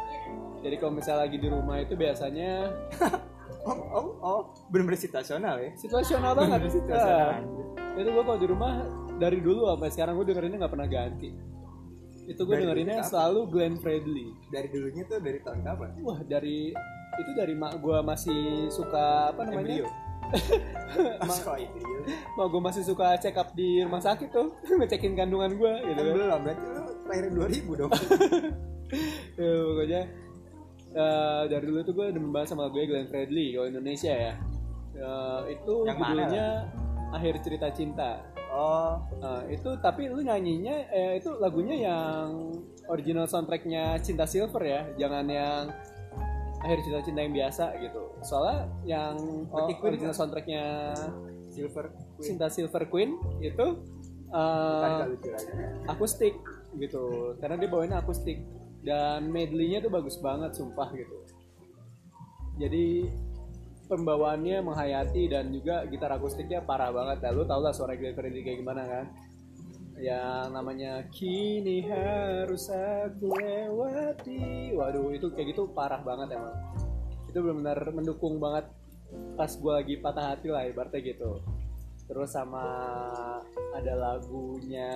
[0.62, 2.68] Jadi kalau misalnya lagi di rumah itu biasanya
[3.68, 6.68] oh, oh, oh bener-bener situasional ya situasional banget.
[6.70, 7.66] Situasional anjir.
[7.98, 8.72] itu gue kalau di rumah
[9.18, 11.30] dari dulu sampai sekarang gue dengerinnya nggak pernah ganti.
[12.28, 14.36] Itu gue dengerinnya selalu Glenn Fredly.
[14.52, 16.76] dari dulunya tuh dari tahun kapan Wah dari
[17.18, 19.82] itu dari mak gue masih suka apa namanya?
[19.82, 20.06] Embryo ya?
[22.36, 26.04] Mak gue masih suka check up di rumah sakit tuh, ngecekin kandungan gue gitu Kan
[26.04, 26.14] kan.
[26.14, 27.92] belum berarti lu lahirin 2000 dong
[29.38, 30.02] Ya, pokoknya
[30.90, 34.34] eh, dari dulu tuh gue demen banget sama gue Glenn Fredly kalau Indonesia ya.
[34.96, 36.46] Eh, itu Yang mana judulnya
[37.08, 38.10] Akhir Cerita Cinta.
[38.50, 42.54] Oh Nah, itu tapi lu nyanyinya eh, itu lagunya yang
[42.86, 45.62] original soundtracknya Cinta Silver ya, jangan yang
[46.58, 48.02] akhir cinta cinta yang biasa gitu.
[48.22, 49.14] Soalnya yang
[49.50, 50.94] oh, original soundtracknya
[51.50, 52.22] silver queen.
[52.22, 53.10] Cinta Silver Queen
[53.42, 53.66] itu
[54.28, 55.30] lagi.
[55.90, 56.34] akustik
[56.78, 58.42] gitu, karena dia bawainnya akustik.
[58.78, 61.18] Dan medley-nya tuh bagus banget sumpah gitu.
[62.62, 63.10] Jadi
[63.88, 67.30] pembawaannya menghayati dan juga gitar akustiknya parah banget ya.
[67.32, 69.06] Lu tau lah suara Glenn Fredly kayak gimana kan?
[69.98, 74.70] Yang namanya Kini harus aku lewati.
[74.76, 76.54] Waduh, itu kayak gitu parah banget emang.
[77.26, 78.68] Itu benar-benar mendukung banget
[79.34, 81.40] pas gue lagi patah hati lah ibaratnya gitu.
[82.04, 82.64] Terus sama
[83.74, 84.92] ada lagunya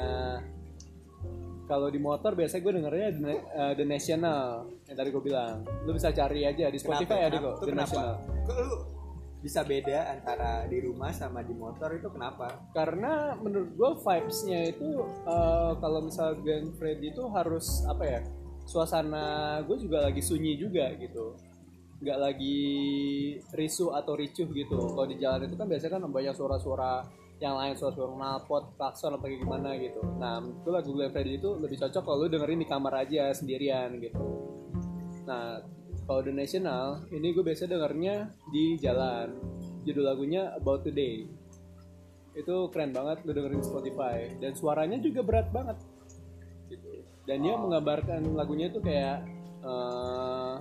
[1.73, 4.41] kalau di motor biasanya gue dengernya The, eh, The National
[4.93, 5.65] yang tadi gue bilang.
[5.89, 8.21] Lu bisa cari aja di Spotify kok Tuh The kenapa?
[8.45, 8.77] Kok lu
[9.43, 11.97] bisa beda antara di rumah sama di motor?
[11.97, 12.61] Itu kenapa?
[12.77, 18.21] karena menurut gue vibes-nya itu eh, kalau misal Glenn Fredly itu harus apa ya
[18.69, 21.35] suasana gue juga lagi sunyi juga gitu.
[22.05, 22.61] Nggak lagi
[23.57, 24.77] risu atau ricuh gitu.
[24.77, 27.03] Kalau di jalan itu kan biasanya kan banyak suara-suara
[27.43, 29.99] yang lain suara-suara knalpot, klakson apa kayak gimana gitu.
[30.21, 33.99] Nah itu lagu Glenn Fredly itu lebih cocok kalau lu dengerin di kamar aja sendirian
[33.99, 34.52] gitu
[35.23, 35.63] nah
[36.07, 39.39] kalau The National ini gue biasa dengernya di jalan.
[39.83, 41.27] Judul lagunya About Today.
[42.35, 44.31] Itu keren banget lu dengerin Spotify.
[44.39, 45.79] Dan suaranya juga berat banget.
[46.73, 47.05] Gitu.
[47.29, 49.29] dan dia menggambarkan lagunya itu kayak
[49.61, 50.55] eh,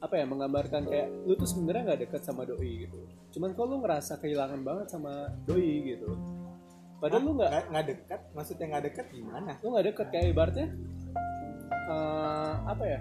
[0.00, 3.00] apa ya menggambarkan kayak lu tuh sebenarnya nggak deket sama doi gitu.
[3.36, 6.10] Cuman kok lu ngerasa kehilangan banget sama doi gitu.
[6.96, 9.50] Padahal lu nggak nggak dekat maksudnya nggak dekat gimana?
[9.60, 10.66] Lu nggak deket kayak ibaratnya
[11.86, 13.00] eh, apa ya?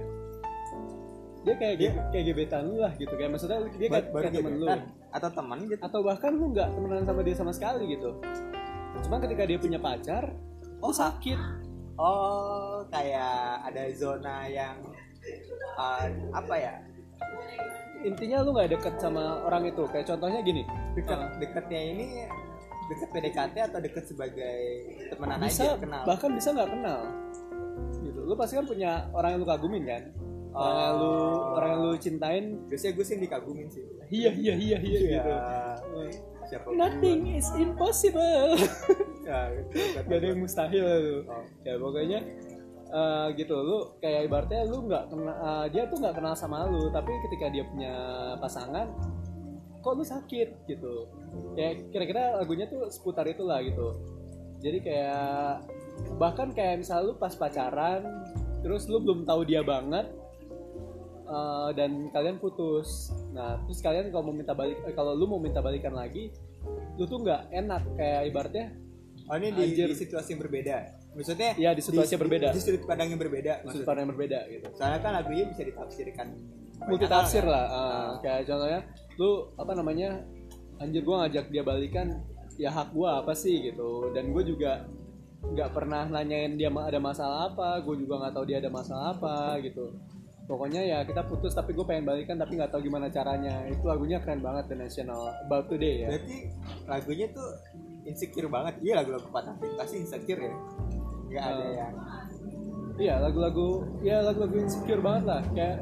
[1.41, 4.65] Dia kayak ge- kayak gebetan lu lah gitu kayak maksudnya dia kayak, kayak temen lu.
[4.65, 8.09] gebetan atau teman gitu atau bahkan lu nggak temenan sama dia sama sekali gitu.
[9.01, 10.33] Cuman ketika dia punya pacar
[10.79, 11.37] oh sakit.
[11.95, 14.75] Oh kayak ada zona yang
[15.77, 16.73] uh, apa ya?
[18.01, 19.85] Intinya lu nggak deket sama orang itu.
[19.87, 20.63] Kayak contohnya gini.
[20.93, 21.29] Dekat Ah.
[21.37, 22.05] dekatnya ini
[22.85, 24.57] dekat PDKT atau dekat sebagai
[25.09, 26.03] temenan bisa aja kenal?
[26.05, 26.99] bahkan bisa nggak kenal
[27.99, 28.19] gitu.
[28.23, 30.03] Lu pasti kan punya orang yang lu kagumin kan?
[30.55, 31.13] Orang yang lu
[31.53, 32.43] orang yang lu cintain.
[32.67, 33.83] Biasanya gue sih dikagumin sih.
[34.07, 35.13] Iya iya iya iya Iya.
[35.19, 35.33] gitu.
[36.45, 38.55] Siapa nothing is impossible.
[39.25, 41.25] Ya, kata gak ada yang mustahil lu.
[41.25, 41.41] Oh.
[41.65, 42.19] ya pokoknya
[42.93, 43.57] eh, gitu.
[43.57, 47.49] Lu kayak ibaratnya lu nggak kenal eh, dia tuh nggak kenal sama lu tapi ketika
[47.49, 47.93] dia punya
[48.37, 48.85] pasangan
[49.81, 51.09] kok lu sakit gitu.
[51.57, 53.97] Ya kira-kira lagunya tuh seputar itulah gitu.
[54.61, 55.65] Jadi kayak
[56.15, 58.03] bahkan kayak misal lu pas pacaran
[58.63, 60.09] terus lu belum tahu dia banget
[61.27, 63.11] eh, dan kalian putus.
[63.35, 66.31] Nah terus kalian kalau mau minta balik eh, kalau lu mau minta balikan lagi
[66.97, 67.83] lu tuh nggak enak.
[67.99, 68.65] Kayak ibaratnya
[69.29, 69.87] oh ini di, Anjir.
[69.91, 70.77] di situasi yang berbeda.
[71.15, 72.47] Maksudnya Iya, di situasi yang berbeda.
[72.51, 74.67] di sudut pandang yang berbeda sudut pandang yang berbeda gitu.
[74.75, 76.27] Soalnya kan lagunya bisa ditafsirkan
[76.75, 77.53] multi tafsir kan?
[77.55, 78.79] lah ah, kayak contohnya
[79.15, 80.09] lu apa namanya
[80.83, 82.19] anjir gua ngajak dia balikan
[82.59, 84.11] ya hak gua apa sih gitu.
[84.11, 84.83] Dan gue juga
[85.53, 89.61] nggak pernah nanyain dia ada masalah apa gue juga nggak tahu dia ada masalah apa
[89.61, 89.93] gitu.
[90.45, 93.65] Pokoknya ya kita putus tapi gue pengen balikan tapi nggak tahu gimana caranya.
[93.65, 96.09] Itu lagunya keren banget The National About Today ya.
[96.13, 96.37] Berarti
[96.85, 97.49] lagunya tuh
[98.05, 98.77] insecure banget.
[98.85, 100.55] Iya lagu-lagu patah pasti insecure ya.
[101.33, 101.71] Nggak ada Ah.
[101.73, 101.95] yang
[102.95, 103.67] Iya lagu-lagu
[104.05, 105.41] ya lagu-lagu insecure banget lah.
[105.51, 105.77] Kayak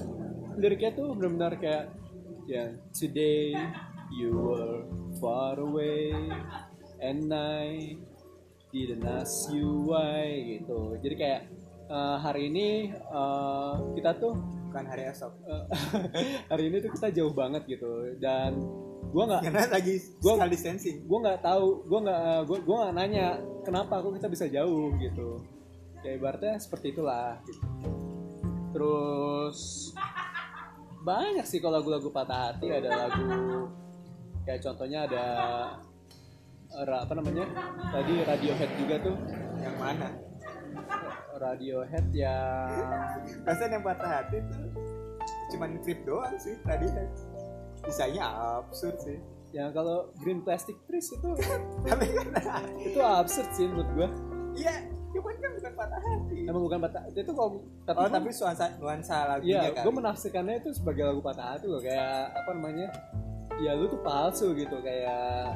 [0.58, 1.86] liriknya tuh benar-benar kayak
[2.47, 3.56] ya today
[4.13, 4.86] you were
[5.17, 6.13] far away
[7.02, 7.97] and I
[9.06, 10.26] ask you why
[10.58, 10.98] gitu.
[10.98, 11.42] Jadi kayak
[11.88, 14.34] eh, hari ini eh, kita tuh
[14.70, 15.34] bukan hari esok.
[16.52, 18.18] Hari ini tuh kita jauh banget gitu.
[18.18, 18.58] Dan
[19.14, 21.06] gua nggak karena lagi Gua- social distancing.
[21.06, 23.28] gue nggak tahu gue nggak gue gue nggak nanya
[23.62, 25.38] kenapa kok kita bisa jauh gitu.
[26.02, 27.62] Ya ibaratnya seperti itulah gitu.
[28.74, 29.94] terus
[31.06, 32.74] banyak sih kalau lagu-lagu patah hati.
[32.74, 33.70] Ada lagu
[34.50, 35.26] kayak contohnya ada
[36.76, 37.46] apa namanya?
[37.90, 39.16] Tadi Radiohead juga tuh.
[39.60, 40.08] Yang mana?
[41.34, 42.70] Radiohead yang
[43.44, 44.70] Rasanya yang patah hati tuh.
[45.50, 47.08] Cuman trip doang sih tadi kan
[47.84, 48.26] Sisanya
[48.58, 49.18] absurd sih.
[49.52, 51.30] Yang kalau Green Plastic Trees itu
[51.86, 52.28] Tapi kan
[52.76, 54.08] itu absurd sih menurut gue
[54.58, 54.74] Iya
[55.14, 56.40] Cuman kan bukan patah hati.
[56.44, 57.50] Emang bukan patah itu kalau
[57.84, 59.84] tapi Oh gua- tapi nuansa, nuansa lagunya Iya, kan.
[59.86, 62.88] gue menafsirkannya itu sebagai lagu patah hati loh, kayak apa namanya?
[63.62, 65.54] Ya lu tuh palsu gitu, kayak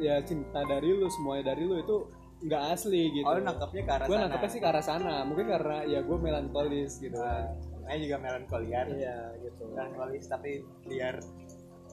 [0.00, 2.08] ya cinta dari lu semuanya dari lu itu
[2.40, 3.28] nggak asli gitu.
[3.28, 6.16] Oh nangkapnya ke arah gue sana nangkepnya sih ke arah sana, mungkin karena ya gue
[6.16, 7.20] melankolis gitu.
[7.20, 7.52] Nah,
[7.90, 9.62] Namanya juga melankolian Iya gitu.
[9.74, 11.18] Melankolis tapi liar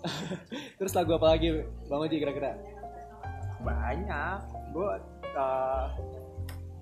[0.78, 2.54] Terus lagu apa lagi, Bang Oji kira-kira?
[3.66, 4.40] Banyak
[4.78, 4.94] Gue
[5.34, 5.90] uh,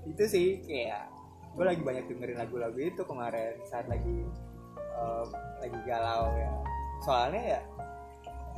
[0.03, 1.07] Itu sih kayak
[1.55, 4.27] Gue lagi banyak dengerin lagu-lagu itu kemarin Saat lagi
[4.99, 5.27] um,
[5.63, 6.51] Lagi galau ya
[7.07, 7.61] Soalnya ya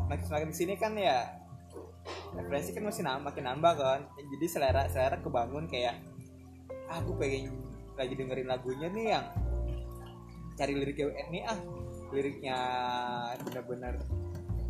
[0.09, 1.36] Makin semakin ke sini kan ya
[2.35, 4.01] referensi kan masih nambah, makin nambah kan.
[4.17, 5.99] Jadi selera selera kebangun kayak
[6.87, 7.51] ah, aku pengen
[7.97, 9.25] lagi dengerin lagunya nih yang
[10.57, 11.59] cari liriknya ini ah.
[12.07, 12.57] Liriknya
[13.43, 13.99] benar-benar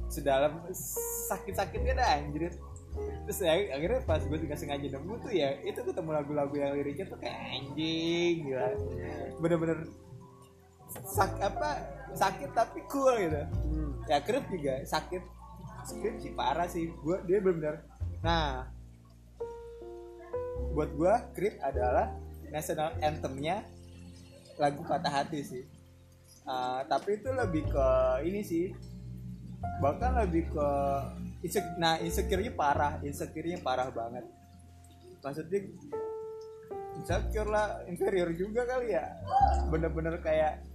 [0.09, 0.65] sedalam
[1.29, 2.53] sakit-sakitnya dah anjir.
[2.97, 7.05] Terus ya, akhirnya pas gue juga sengaja nemu tuh ya itu ketemu lagu-lagu yang liriknya
[7.05, 8.69] tuh kayak anjing gila.
[9.37, 9.85] Bener-bener
[10.87, 11.83] sak apa
[12.15, 13.43] sakit tapi cool gitu.
[13.43, 13.91] Hmm.
[14.07, 15.36] ya Krip juga sakit
[15.95, 16.91] Krip sih parah sih.
[17.03, 17.83] Gua dia benar-benar
[18.17, 18.65] nah
[20.73, 22.11] buat gua Krip adalah
[22.49, 23.63] national anthemnya
[24.57, 25.63] lagu patah hati sih.
[26.47, 27.87] Ah, tapi itu lebih ke
[28.23, 28.71] ini sih
[29.81, 30.67] bahkan lebih ke
[31.43, 34.25] insecure, nah insecure-nya parah insecure-nya parah banget.
[35.21, 35.59] Maksudnya
[36.97, 39.05] insecure lah inferior juga kali ya.
[39.69, 40.65] Bener-bener kayak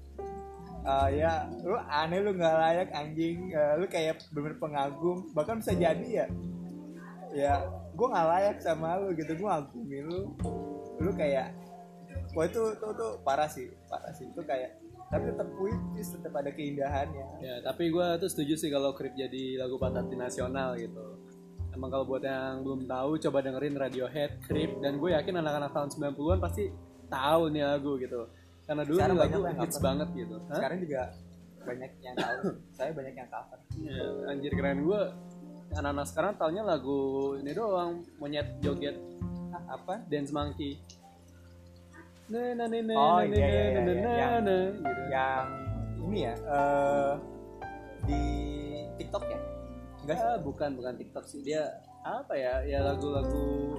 [0.82, 3.50] eh, ya lu aneh lu nggak layak anjing.
[3.54, 5.30] Eh, lu kayak bener pengagum.
[5.34, 6.26] Bahkan bisa jadi ya.
[7.32, 7.54] Ya
[7.92, 9.32] gue nggak layak sama lu gitu.
[9.38, 10.20] Gue ngagumin lu.
[11.00, 11.54] Lu kayak
[12.32, 13.70] wah itu itu tuh parah sih.
[13.88, 14.28] Parah sih.
[14.28, 17.26] Itu kayak tapi tetap puitis tetap ada keindahannya.
[17.44, 21.20] Ya, tapi gue tuh setuju sih kalau Creep jadi lagu patah hati nasional gitu.
[21.72, 25.88] Emang kalau buat yang belum tahu, coba dengerin Radiohead, Creep, dan gue yakin anak-anak tahun
[26.16, 26.68] 90-an pasti
[27.12, 28.28] tahu nih lagu gitu.
[28.62, 29.84] Karena dulu Sekarang lagu banyak yang hits cover.
[29.84, 30.34] banget gitu.
[30.40, 30.54] Hah?
[30.54, 31.02] sekarang juga
[31.62, 32.38] banyak yang tahu
[32.72, 33.96] saya banyak yang cover Ya,
[34.26, 35.02] anjir keren gue.
[35.72, 37.00] Anak-anak sekarang taunya lagu
[37.34, 38.96] ini doang, monyet joget
[39.50, 40.80] Ah, apa Dance Monkey.
[42.26, 43.92] Nah, nah, nah, nah, Oh, iya, iya, nah, iya.
[43.94, 44.58] nah, Yang- gitu.
[45.10, 45.46] yang
[46.02, 47.12] ini ya eh
[48.02, 48.22] di
[48.96, 49.38] TikTok ya
[50.00, 51.62] enggak Ah, bukan bukan TikTok sih dia
[52.00, 53.78] apa ya ya lagu-lagu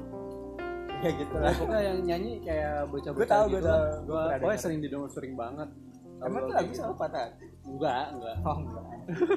[1.03, 3.67] ya gitu lah pokoknya yang nyanyi kayak bocah-bocah gitu gua tahu.
[3.67, 3.81] lah.
[3.83, 5.69] Gua Gua pernah pokoknya sering didengar sering banget.
[6.23, 8.35] emang tuh lagu sama patah hati Enggak, enggak.
[8.41, 8.85] oh enggak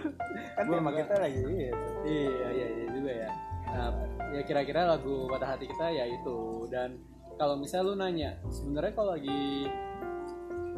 [0.56, 1.74] kan tema kita lagi gitu
[2.06, 3.30] Iya, iya, iya juga ya.
[3.66, 3.88] Nah,
[4.30, 6.38] ya kira-kira lagu patah hati kita ya itu.
[6.70, 7.02] Dan
[7.34, 9.66] kalau misal lu nanya, sebenarnya kalau lagi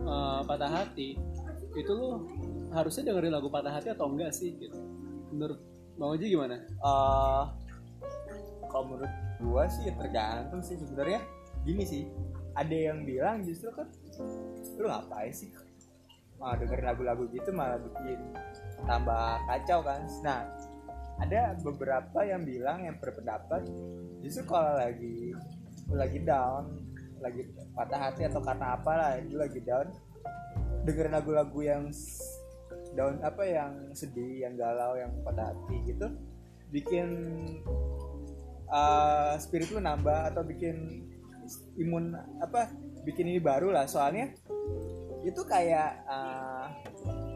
[0.01, 1.09] eh, patah hati,
[1.74, 2.24] itu lu
[2.70, 4.81] harusnya dengerin lagu patah hati atau enggak sih gitu.
[5.31, 5.61] Menurut
[5.94, 6.57] Bang Oji gimana?
[6.57, 7.44] eh
[8.79, 9.12] kalau menurut
[9.43, 11.19] gua sih ya tergantung sih sebenarnya.
[11.67, 12.07] Gini sih
[12.55, 13.91] ada yang bilang justru kan
[14.79, 15.51] lu ngapain sih
[16.38, 18.38] ah, dengerin lagu-lagu gitu malah bikin
[18.87, 20.07] tambah kacau kan?
[20.23, 20.47] Nah
[21.19, 23.67] ada beberapa yang bilang yang berpendapat
[24.23, 25.35] justru kalau lagi
[25.91, 26.79] lagi down
[27.19, 29.91] lagi patah hati atau karena apalah lu lagi down
[30.87, 31.91] dengerin lagu-lagu yang
[32.95, 36.07] down apa yang sedih yang galau yang patah hati gitu
[36.71, 37.11] bikin
[38.72, 41.04] uh, spirit lu nambah atau bikin
[41.81, 42.72] imun apa
[43.04, 43.88] bikin ini baru lah.
[43.88, 44.33] Soalnya
[45.24, 46.70] itu kayak uh,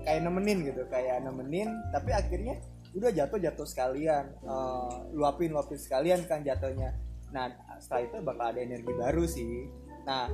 [0.06, 2.60] kayak nemenin gitu kayak nemenin tapi akhirnya
[2.92, 4.32] udah jatuh jatuh sekalian.
[4.44, 6.92] Uh, luapin luapin sekalian kan jatuhnya.
[7.32, 7.48] Nah
[7.80, 9.68] setelah itu bakal ada energi baru sih.
[10.04, 10.28] Nah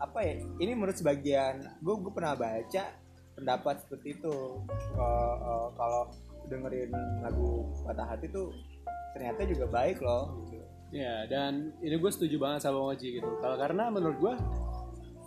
[0.00, 2.84] apa ya ini menurut sebagian gue gue pernah baca
[3.36, 4.64] pendapat seperti itu.
[4.96, 6.08] Uh, uh, kalau
[6.48, 6.90] dengerin
[7.20, 8.56] lagu patah hati tuh
[9.18, 10.62] ternyata juga baik loh gitu.
[10.94, 13.28] Ya, dan ini gue setuju banget sama Oji gitu.
[13.42, 14.34] Kalau karena menurut gue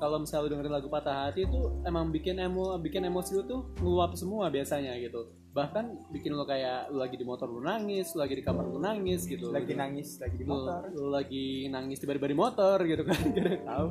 [0.01, 3.61] kalau misalnya lu dengerin lagu patah hati itu emang bikin emo bikin emosi lu tuh
[3.77, 5.29] ngeluap semua biasanya gitu.
[5.53, 8.81] Bahkan bikin lu kayak lu lagi di motor lu nangis, lu lagi di kamar lu
[8.81, 9.53] nangis gitu.
[9.53, 13.61] lagi nangis lagi di lu, motor lu lagi nangis tiba-tiba di motor gitu kan gak
[13.67, 13.87] tahu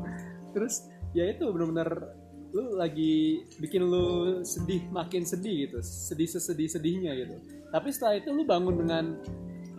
[0.50, 2.10] terus ya itu bener-bener
[2.50, 7.38] lu lagi bikin lu sedih makin sedih gitu sedih sesedih sedihnya gitu
[7.70, 9.04] tapi setelah itu lu bangun dengan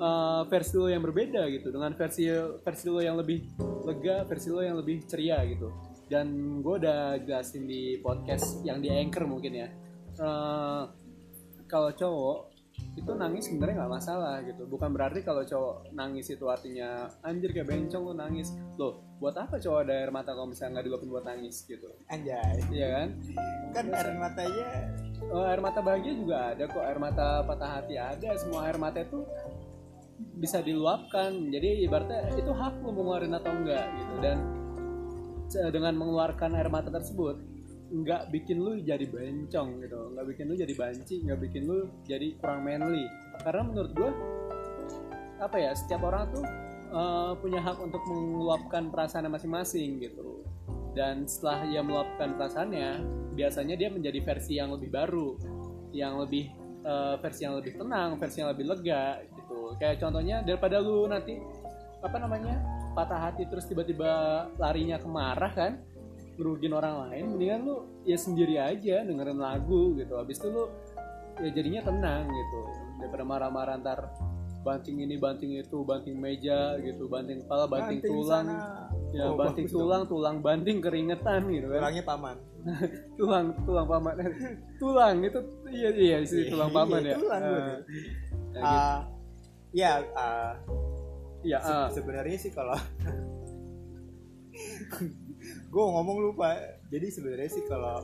[0.02, 2.26] uh, versi lo yang berbeda gitu dengan versi
[2.66, 3.46] versi lo yang lebih
[3.86, 5.70] lega versi lo yang lebih ceria gitu.
[6.12, 9.70] Dan gue udah jelasin di podcast yang di anchor mungkin ya.
[10.20, 10.92] Uh,
[11.72, 12.52] kalau cowok
[12.92, 14.68] itu nangis sebenarnya nggak masalah gitu.
[14.68, 18.52] Bukan berarti kalau cowok nangis itu artinya anjir kayak bencong lu nangis.
[18.76, 21.88] Loh buat apa cowok ada air mata kalau misalnya nggak diluapin buat nangis gitu?
[22.12, 22.60] Anjay.
[22.76, 23.08] Iya kan?
[23.72, 24.68] Kan air matanya
[25.30, 26.82] Oh, air mata bahagia juga ada kok.
[26.82, 28.30] Air mata patah hati ada.
[28.42, 29.22] Semua air mata itu
[30.38, 31.52] bisa diluapkan.
[31.52, 34.14] Jadi ibaratnya itu hak lu mau ngeluarin atau enggak gitu.
[34.22, 34.38] Dan
[35.52, 37.52] dengan mengeluarkan air mata tersebut
[37.92, 40.00] nggak bikin lu jadi bencong gitu.
[40.16, 43.06] Nggak bikin lu jadi banci nggak bikin lu jadi kurang manly.
[43.44, 44.12] Karena menurut gua
[45.44, 46.46] apa ya setiap orang tuh
[46.96, 50.48] eh, punya hak untuk mengeluapkan perasaannya masing-masing gitu.
[50.96, 52.90] Dan setelah dia meluapkan perasaannya
[53.36, 55.36] biasanya dia menjadi versi yang lebih baru
[55.92, 56.48] yang lebih
[56.88, 59.20] eh, versi yang lebih tenang versi yang lebih lega
[59.72, 61.40] gitu kayak contohnya daripada lu nanti
[62.02, 62.60] apa namanya
[62.92, 64.12] patah hati terus tiba-tiba
[64.60, 65.80] larinya ke marah kan
[66.36, 70.68] ngerugin orang lain mendingan lu ya sendiri aja dengerin lagu gitu habis itu lu
[71.40, 72.60] ya jadinya tenang gitu
[73.00, 74.00] daripada marah-marah ntar
[74.62, 78.90] banting ini banting itu banting meja gitu banting kepala banting, tulang sana.
[79.10, 79.82] ya Oh, banting bagus dong.
[79.82, 82.38] tulang tulang banting keringetan gitu kan tulangnya paman
[83.20, 84.14] tulang tulang paman
[84.82, 87.42] tulang itu iya iya sih tulang Iya, paman ya tulang.
[87.42, 87.74] Ya, gitu.
[88.62, 89.00] Ah,
[89.72, 90.04] ya
[91.42, 91.90] Iya, se- ah.
[91.90, 92.78] sebenarnya sih kalau
[95.68, 96.54] gue ngomong lupa
[96.86, 97.98] jadi sebenarnya sih kalau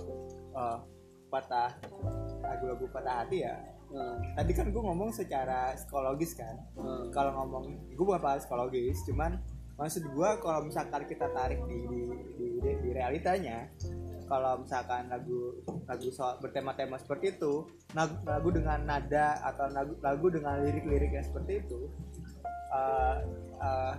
[0.54, 0.82] ah,
[1.28, 1.76] patah
[2.42, 3.56] lagu-lagu patah hati ya
[3.88, 7.08] Ah, tadi kan gue ngomong secara psikologis kan ah.
[7.08, 9.40] kalau ngomong gue bukan paham psikologis cuman
[9.76, 12.00] maksud gue kalau misalkan kita tarik di di,
[12.36, 13.72] di, di- di realitanya
[14.28, 20.28] kalau misalkan lagu lagu soal bertema-tema seperti itu lagu, lagu dengan nada atau lagu, lagu
[20.30, 21.80] dengan lirik-lirik yang seperti itu
[22.76, 23.18] eh,
[23.63, 23.94] eh,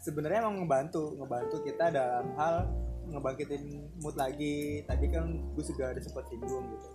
[0.00, 2.64] sebenarnya emang ngebantu ngebantu kita dalam hal
[3.08, 4.84] ngebangkitin mood lagi.
[4.84, 6.88] Tadi kan gue sudah ada sempat singgung gitu.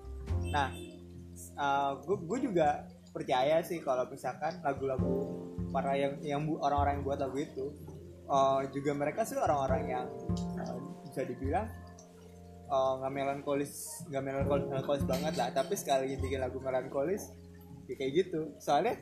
[0.53, 0.69] Nah
[2.05, 7.37] gue gue juga percaya sih kalau misalkan lagu-lagu para yang yang orang-orang yang buat lagu
[7.41, 7.65] itu
[8.29, 10.05] uh, juga mereka sih orang-orang yang
[10.61, 11.69] uh, bisa dibilang
[12.73, 15.49] uh, nggak melankolis nggak melankolis, melankolis banget lah.
[15.53, 17.29] Tapi sekali bikin lagu melankolis
[17.85, 18.57] ya kayak gitu.
[18.57, 18.97] Soalnya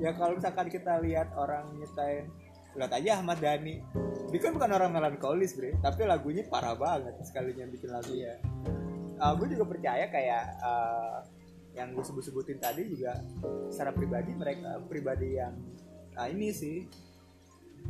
[0.00, 2.32] ya kalau misalkan kita lihat orang nyetain
[2.72, 3.84] lihat aja Ahmad Dhani.
[4.32, 5.76] Dia kan bukan orang melankolis bre.
[5.84, 8.16] Tapi lagunya parah banget sekalinya bikin lagu.
[8.16, 8.40] Ya
[9.18, 11.18] uh, gue juga percaya kayak uh,
[11.74, 13.22] yang gue sebut-sebutin tadi juga
[13.70, 15.54] secara pribadi mereka pribadi yang
[16.14, 16.86] nah ini sih.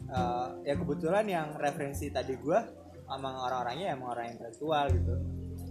[0.09, 2.61] Uh, ya kebetulan yang referensi tadi gue
[3.09, 5.15] emang orang-orangnya emang orang intelektual gitu.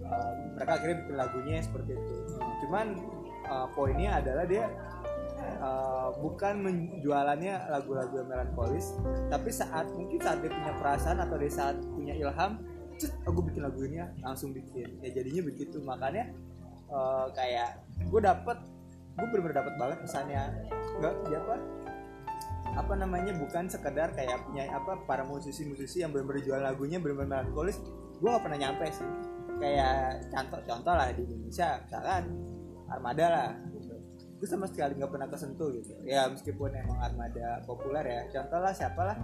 [0.07, 2.15] Uh, mereka akhirnya bikin lagunya seperti itu.
[2.65, 2.87] Cuman
[3.49, 4.65] uh, poinnya adalah dia
[5.61, 8.97] uh, bukan menjualannya lagu-lagu melankolis
[9.29, 12.61] tapi saat mungkin saat dia punya perasaan atau dia saat punya ilham
[12.97, 14.97] cet aku bikin lagu ini langsung bikin.
[15.05, 15.77] Ya jadinya begitu.
[15.85, 16.33] Makanya
[16.89, 18.57] uh, kayak gue dapet
[19.17, 20.41] gue bener-bener dapet banget misalnya
[21.01, 21.41] nggak ya
[22.75, 27.79] apa namanya bukan sekedar kayak punya apa para musisi-musisi yang benar-benar jual lagunya benar-benar melankolis
[28.17, 29.07] gue gak pernah nyampe sih.
[29.57, 32.23] Kayak contoh contoh lah di Indonesia misalkan
[32.89, 33.93] Armada lah gitu.
[34.37, 35.93] Gue sama sekali nggak pernah kesentuh gitu.
[36.05, 38.21] Ya meskipun emang Armada populer ya.
[38.33, 39.17] Contoh lah siapa lah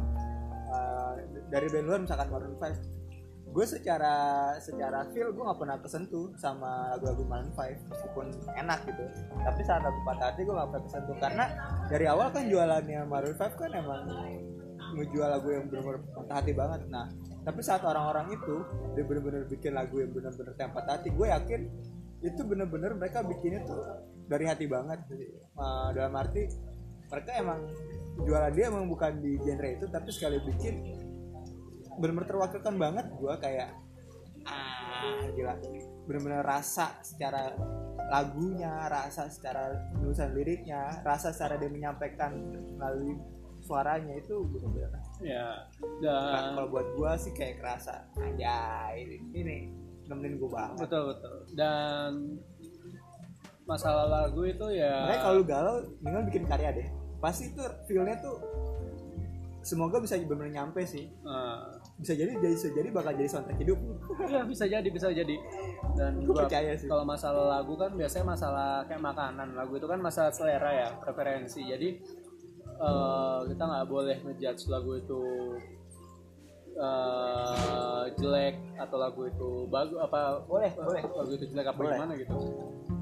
[0.73, 1.13] uh,
[1.49, 3.02] dari band luar misalkan Maroon 5
[3.53, 4.15] gue secara
[4.57, 8.25] secara feel gue nggak pernah kesentuh sama lagu-lagu Maroon 5 meskipun
[8.57, 9.05] enak gitu.
[9.45, 11.45] Tapi saat lagu patah hati gue nggak pernah kesentuh karena
[11.85, 14.01] dari awal kan jualannya Maroon 5 kan emang
[14.97, 16.81] ngejual lagu yang benar-benar patah hati banget.
[16.89, 17.05] Nah
[17.45, 18.55] tapi saat orang-orang itu
[18.97, 21.61] dia benar-benar bikin lagu yang benar-benar yang patah hati gue yakin
[22.25, 23.85] itu benar-benar mereka bikinnya tuh
[24.25, 24.97] dari hati banget.
[25.53, 26.49] Uh, dalam arti
[27.05, 27.69] mereka emang
[28.25, 31.02] jualan dia emang bukan di genre itu tapi sekali bikin
[31.99, 33.05] benar-benar terwakilkan banget.
[33.17, 33.69] Gue kayak
[34.47, 35.55] ah gila.
[36.07, 37.53] Benar-benar rasa secara
[38.13, 42.35] lagunya rasa secara nulisan liriknya rasa secara dia menyampaikan
[42.77, 43.17] melalui
[43.63, 44.91] suaranya itu benar-benar
[45.23, 45.65] ya
[46.03, 49.55] Nah, dan kalau buat gua sih kayak kerasa aja ini, ini
[50.11, 50.83] nemenin gua banget.
[50.83, 51.35] Betul betul.
[51.55, 52.11] Dan
[53.63, 56.87] masalah lagu itu ya makanya kalau lu galau mendingan bikin karya deh.
[57.23, 58.35] Pasti tuh feelnya tuh
[59.63, 61.07] semoga bisa benar-benar nyampe sih.
[61.07, 61.63] Eh,
[62.03, 63.79] bisa jadi jadi bisa jadi bakal jadi soundtrack hidup.
[64.27, 65.35] Ya bisa jadi bisa jadi.
[65.95, 66.91] Dan Gua percaya sih.
[66.91, 69.55] kalau masalah lagu kan biasanya masalah kayak makanan.
[69.55, 71.63] Lagu itu kan masalah selera ya preferensi.
[71.63, 71.89] Jadi
[72.75, 75.21] eh, kita nggak boleh ngejudge lagu itu
[76.75, 81.01] eh, jelek atau lagu itu bagus apa boleh boleh.
[81.07, 81.95] Lagu itu jelek apa Boleh.
[81.95, 82.35] gimana gitu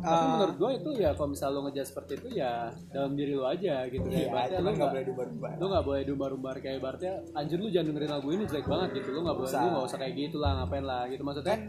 [0.01, 0.29] tapi Ah.
[0.33, 2.53] menurut gue itu ya kalau misal lo ngejudge seperti itu ya
[2.89, 4.05] dalam diri lo aja gitu.
[4.05, 7.69] Iya berarti cuman lo nggak boleh diubah-ubah lu nggak boleh dumbar-dumbar kayak berarti anjir lu
[7.69, 9.09] jangan dengerin lagu ini jelek banget gitu.
[9.13, 11.21] Lu nggak boleh lu nggak usah kayak gitu lah ngapain lah gitu.
[11.21, 11.61] Maksudnya kan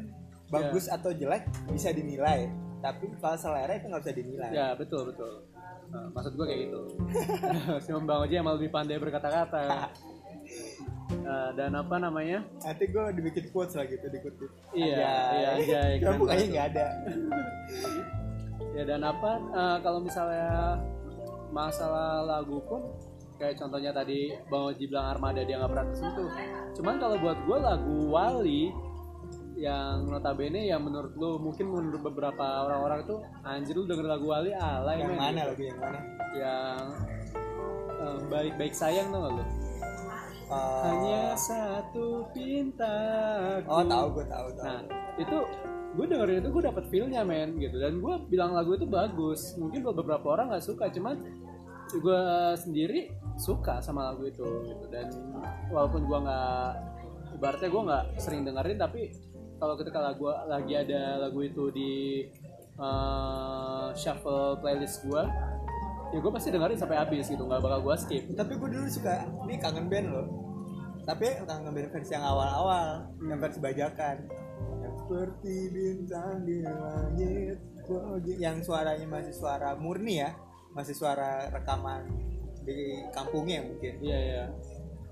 [0.48, 2.48] bagus atau jelek bisa dinilai
[2.80, 4.50] tapi kalau selera itu nggak bisa dinilai.
[4.50, 5.44] Ya betul betul.
[5.92, 6.80] Nah, maksud gua kayak gitu.
[7.84, 9.92] Si Bang Oji emang lebih pandai berkata-kata.
[11.12, 12.40] Eh, dan apa namanya?
[12.64, 14.48] Nanti gue dibikin quotes lah gitu dikutip.
[14.72, 15.12] Iya,
[15.60, 16.52] iya, kan keren bukannya banget.
[16.56, 16.86] nggak ada
[18.72, 20.80] ya dan apa eh, kalau misalnya
[21.52, 22.80] masalah lagu pun
[23.36, 26.30] kayak contohnya tadi Bang Oji bilang Armada dia nggak pernah tersentuh
[26.78, 28.62] cuman kalau buat gue lagu Wali
[29.62, 34.50] yang notabene yang menurut lu mungkin menurut beberapa orang-orang itu anjir lu denger lagu Wali
[34.56, 35.50] alay yang men, mana gitu.
[35.50, 35.98] lagu yang mana?
[36.32, 36.82] Yang
[38.02, 39.44] eh, baik-baik sayang tuh lu?
[40.52, 44.64] Eh, hanya satu pintaku oh tahu gue tahu tahu.
[44.66, 44.80] Nah
[45.16, 45.38] itu
[45.92, 47.76] gue dengerin itu gue dapet feelnya men gitu.
[47.76, 49.56] Dan gue bilang lagu itu bagus.
[49.60, 51.20] Mungkin beberapa orang nggak suka cuman
[51.92, 52.22] gue
[52.56, 54.84] sendiri suka sama lagu itu gitu.
[54.88, 55.12] Dan
[55.68, 56.68] walaupun gue nggak
[57.36, 59.12] ibaratnya gue nggak sering dengerin tapi
[59.60, 61.92] kalau ketika lagu lagi ada lagu itu di
[62.80, 65.22] eh, shuffle playlist gue
[66.12, 67.44] ya gue pasti dengerin sampai habis gitu.
[67.44, 68.24] Nggak bakal gue skip.
[68.32, 70.26] Tapi gue dulu suka ini kangen band loh.
[71.04, 74.41] Tapi kangen band versi yang awal-awal yang versi bajakan
[74.92, 77.58] seperti bintang di langit.
[78.38, 80.30] Yang suaranya masih suara murni ya.
[80.72, 82.08] Masih suara rekaman
[82.62, 83.94] di kampungnya mungkin.
[84.00, 84.44] Iya iya.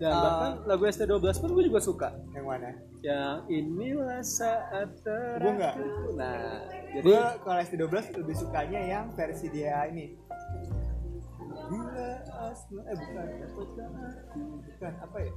[0.00, 0.22] Dan Ah.
[0.24, 2.08] bahkan lagu ST12 pun gue juga suka.
[2.32, 2.70] Yang mana?
[3.00, 5.74] Yang inilah saat Gua nggak.
[5.76, 6.08] terakhir.
[6.16, 6.40] Nah
[6.90, 10.16] jadi gue kalau ST12 lebih sukanya yang versi dia ini.
[11.68, 12.08] Bila
[12.48, 13.26] asma eh bukan.
[14.64, 15.32] Bukan apa ya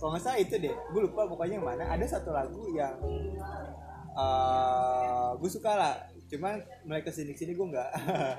[0.00, 0.72] kalau nggak salah itu deh.
[0.72, 1.84] Gue lupa pokoknya yang mana.
[1.92, 2.96] Ada satu lagu yang
[4.16, 5.94] uh, gue suka lah.
[6.32, 7.90] Cuman mulai ke sini sini gue nggak.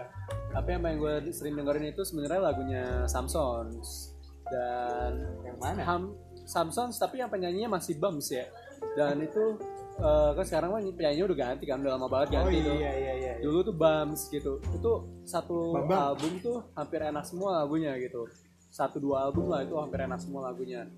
[0.57, 4.17] Apa yang paling gue sering dengerin itu sebenarnya lagunya Samsons.
[4.49, 5.85] Dan yang mana?
[5.85, 6.03] Ham
[6.49, 8.49] Samsons tapi yang penyanyinya masih Bums ya.
[8.97, 9.61] Dan itu
[10.01, 12.75] eh, kan sekarang kan penyanyinya udah ganti kan udah lama banget oh ganti iya tuh.
[12.75, 13.33] iya iya iya.
[13.37, 14.57] dulu tuh Bams gitu.
[14.73, 14.91] Itu
[15.29, 16.17] satu Bambang.
[16.17, 18.25] album tuh hampir enak semua lagunya gitu.
[18.73, 20.89] Satu dua album lah itu hampir enak semua lagunya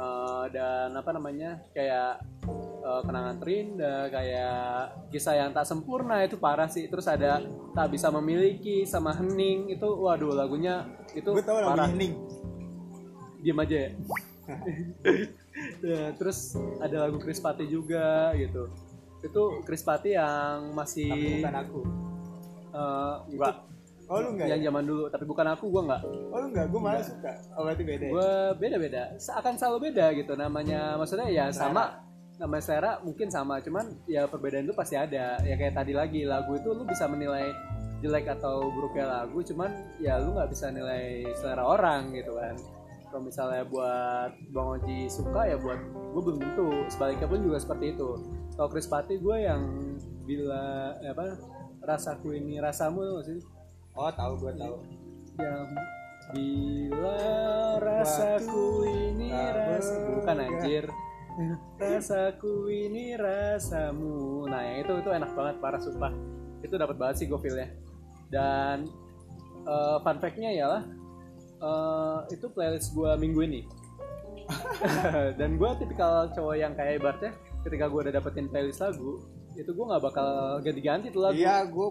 [0.00, 2.24] Eh, dan apa namanya kayak
[2.80, 4.64] eh, kenangan terindah kayak
[5.12, 6.88] kisah yang tak sempurna itu parah sih.
[6.88, 7.44] Terus ada
[7.76, 11.92] tak bisa memiliki sama hening itu waduh lagunya itu gue lagu parah.
[11.92, 12.16] Hening?
[13.44, 13.90] Diem aja ya.
[15.82, 18.70] Ya, terus ada lagu Chris Patti juga gitu.
[19.20, 21.80] Itu Chris Patti yang tapi masih bukan aku.
[22.70, 23.69] Eh, enggak
[24.10, 24.66] oh lu enggak yang ya?
[24.68, 27.82] zaman dulu tapi bukan aku gue enggak oh lu enggak gue malah suka oh berarti
[27.86, 28.12] beda ya?
[28.12, 29.02] gue beda beda
[29.38, 34.64] akan selalu beda gitu namanya maksudnya ya sama namanya selera mungkin sama cuman ya perbedaan
[34.64, 35.36] itu pasti ada.
[35.44, 37.52] Ya kayak tadi lagi lagu itu lu bisa menilai
[38.00, 39.68] jelek atau buruknya lagu cuman
[40.00, 42.56] ya lu nggak bisa nilai selera orang gitu kan.
[43.12, 46.68] Kalau misalnya buat Bang Oji suka ya buat gue belum tentu.
[46.88, 48.08] Sebaliknya pun juga seperti itu.
[48.56, 49.62] Kalau Chris Patti gue yang
[50.24, 51.36] bila apa
[51.84, 53.40] rasaku ini rasamu sih
[53.94, 54.76] oh tahu gue tahu.
[55.40, 55.68] Yang
[56.30, 57.18] bila
[57.82, 60.84] rasaku ini tak rasa bukan anjir.
[61.80, 64.46] Rasaku ini rasamu.
[64.46, 66.12] Nah yang itu itu enak banget parah sumpah.
[66.60, 67.68] Itu dapat banget sih gue feelnya.
[68.30, 68.86] Dan
[69.66, 70.82] eh, fun fact-nya ialah
[71.58, 73.60] eh, itu playlist gue minggu ini.
[75.38, 77.32] Dan gue tipikal cowok yang kayak ibaratnya
[77.66, 79.20] ketika gue udah dapetin playlist lagu
[79.58, 81.36] itu gue nggak bakal ganti-ganti tuh lagu.
[81.36, 81.88] Iya gue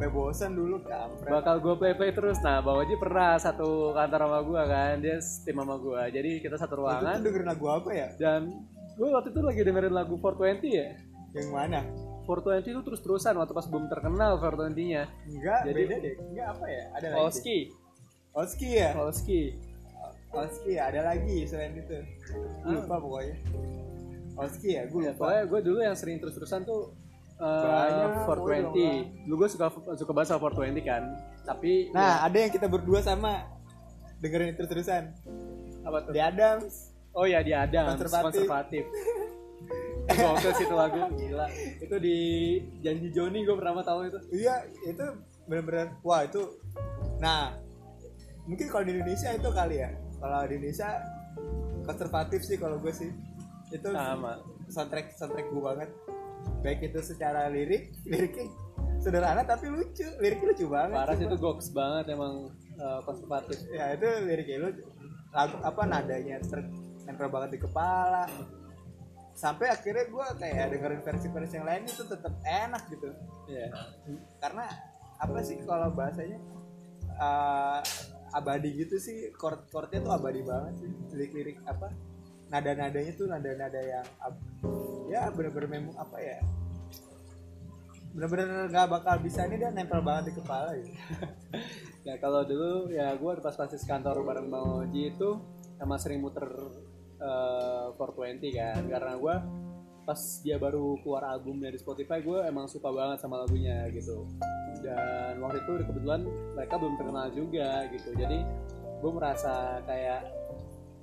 [0.00, 1.28] sampai bosan dulu kampret.
[1.28, 2.40] Bakal gue play play terus.
[2.40, 4.94] Nah bang Oji pernah satu kantor sama gue kan.
[5.04, 7.16] Dia tim sama gue jadi kita satu Waktu itu ruangan.
[7.20, 8.08] dengerin lagu apa ya?
[8.16, 8.40] Dan
[8.96, 10.88] gue waktu itu lagi dengerin lagu 420 ya.
[11.36, 11.80] Yang mana?
[12.24, 16.14] 420 itu terus terusan waktu pas belum terkenal 420 nya enggak Jadi- beda deh.
[16.32, 16.84] Enggak apa ya?
[16.96, 17.20] Ada lagi.
[17.20, 17.58] Oski.
[18.32, 18.90] Oski ya?
[18.96, 19.40] Oski.
[20.32, 22.00] Oski ya ada lagi selain itu.
[22.64, 23.36] Gua lupa pokoknya.
[24.40, 24.88] Oski ya?
[24.88, 25.28] Gue ya, lupa.
[25.28, 26.96] pokoknya gue dulu yang sering terus terusan tuh
[27.40, 29.66] uh, Banyak, 420 dulu gue suka
[29.96, 31.02] suka banget sama 420 kan
[31.44, 33.48] tapi nah ada yang kita berdua sama.
[34.20, 35.02] Dengerin terus-terusan.
[35.16, 36.12] Ya, apa tuh?
[36.12, 36.92] The Adams.
[37.16, 38.44] Oh ya di Adams Konservatif.
[38.46, 38.84] konservatif.
[40.10, 41.46] Gokil sih itu lagu gila.
[41.80, 42.18] Itu di
[42.84, 44.18] janji Joni gue pertama tahu itu.
[44.30, 45.04] Iya itu
[45.48, 46.60] benar-benar wah itu.
[47.18, 47.56] Nah
[48.44, 49.90] mungkin kalau di Indonesia itu kali ya.
[50.20, 50.88] Kalau di Indonesia
[51.88, 53.10] konservatif sih kalau gue sih.
[53.72, 54.38] Itu sama.
[54.70, 55.90] soundtrack soundtrack gue banget
[56.60, 58.52] baik itu secara lirik liriknya
[59.00, 60.04] sederhana tapi lucu.
[60.20, 60.96] Liriknya lucu banget.
[60.96, 63.58] Parah sih itu goks banget emang uh, konservatif.
[63.72, 64.84] ya itu liriknya lucu
[65.30, 66.66] lagu apa nadanya ter
[67.08, 68.28] nempel banget di kepala.
[69.32, 73.08] Sampai akhirnya gue kayak dengerin versi-versi yang lain itu tetap enak gitu.
[73.48, 73.72] Iya.
[74.36, 74.68] karena
[75.16, 76.38] apa sih kalau bahasanya?
[77.20, 77.80] Eh,
[78.30, 80.92] abadi gitu sih chord chordnya tuh abadi banget sih.
[81.16, 81.88] Lirik-lirik apa
[82.50, 84.06] nada-nadanya tuh nada-nada yang
[85.10, 86.38] ya bener-bener memang apa ya
[88.10, 90.90] bener-bener nggak bakal bisa ini dia nempel banget di kepala gitu
[92.00, 95.36] Ya kalau dulu ya gue pas pas di kantor bareng Bang Oji itu
[95.76, 96.48] emang sering muter
[97.20, 98.82] uh, 420 kan.
[98.88, 99.34] Karena gue
[100.08, 104.24] pas dia baru keluar album dari Spotify gue emang suka banget sama lagunya gitu.
[104.80, 106.24] Dan waktu itu kebetulan
[106.56, 108.16] mereka belum terkenal juga gitu.
[108.16, 108.38] Jadi
[109.00, 110.39] gue merasa kayak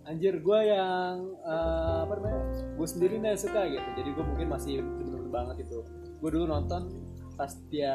[0.07, 2.39] anjir gue yang eh, apa namanya
[2.79, 3.89] gue sendiri nih suka gitu.
[3.99, 5.83] Jadi gue mungkin masih bener-bener banget itu
[6.17, 6.89] gue dulu nonton
[7.37, 7.93] pas dia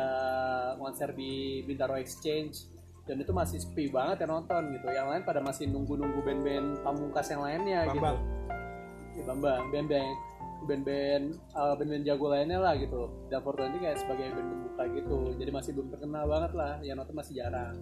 [0.78, 2.70] konser di Bintaro Exchange
[3.02, 4.86] dan itu masih sepi banget ya nonton gitu.
[4.92, 7.96] Yang lain pada masih nunggu-nunggu band-band pamungkas yang lainnya Bambang.
[7.96, 10.14] gitu ya, Bambang band-band
[10.62, 11.24] band-band
[11.58, 13.10] uh, band-band jago lainnya lah gitu.
[13.26, 15.18] Dan Fortune kayak sebagai band pembuka gitu.
[15.34, 16.72] Jadi masih belum terkenal banget lah.
[16.84, 17.74] Yang nonton masih jarang.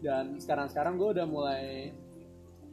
[0.00, 1.94] Dan sekarang-sekarang gue udah mulai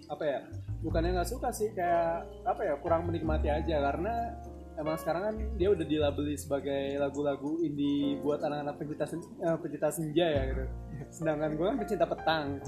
[0.07, 0.39] apa ya
[0.87, 4.31] bukannya nggak suka sih kayak apa ya kurang menikmati aja karena
[4.77, 9.89] emang sekarang kan dia udah dilabeli sebagai lagu-lagu indie buat anak-anak pencinta sen, eh, pencinta
[9.91, 10.63] senja ya gitu
[11.11, 12.47] sedangkan gue kan pencinta petang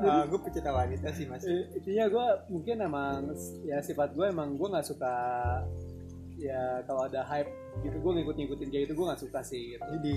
[0.00, 3.36] Eh, gue pecinta wanita sih mas intinya gue mungkin emang
[3.68, 5.12] ya sifat gue emang gue nggak suka
[6.40, 7.52] ya kalau ada hype
[7.84, 9.84] gitu gue ngikut-ngikutin kayak gitu gue nggak suka sih gitu.
[10.00, 10.16] jadi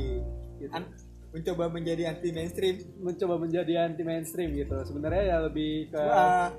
[0.63, 0.71] Gitu.
[0.71, 0.95] an-
[1.33, 2.75] mencoba menjadi anti mainstream.
[3.01, 4.77] Mencoba menjadi anti mainstream gitu.
[4.85, 6.53] Sebenarnya ya lebih ke Wah,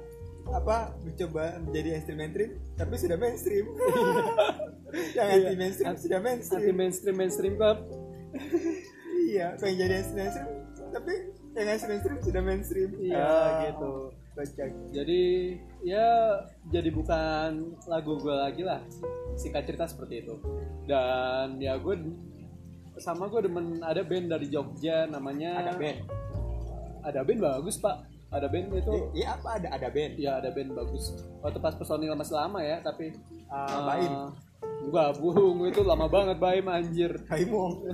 [0.45, 3.67] apa mencoba menjadi anti mainstream tapi sudah mainstream.
[5.17, 5.35] Yang Iya.
[5.41, 5.95] anti mainstream.
[5.97, 7.79] sudah anti mainstream mainstream mainstream club.
[9.25, 10.49] Iya pengen jadi anti mainstream
[10.93, 11.13] tapi
[11.55, 12.91] yang anti mainstream sudah mainstream.
[12.95, 13.95] Iya, Ah, gitu.
[14.35, 15.23] kocak jadi
[15.81, 16.07] ya
[16.69, 17.51] jadi bukan
[17.87, 18.83] lagu gue lagi lah.
[19.35, 20.35] Singkat cerita seperti itu.
[20.85, 21.95] Dan ya gue
[22.97, 25.99] sama gue demen ada band dari Jogja namanya ada band
[27.03, 27.97] ada band bagus pak
[28.29, 30.13] ada band itu Iya apa ada ada band.
[30.17, 33.15] ya ada band bagus waktu pas personil masih lama ya tapi
[33.47, 34.13] Ah, eh, Baim.
[34.85, 37.87] enggak bung itu lama banget Baim anjir Baimong.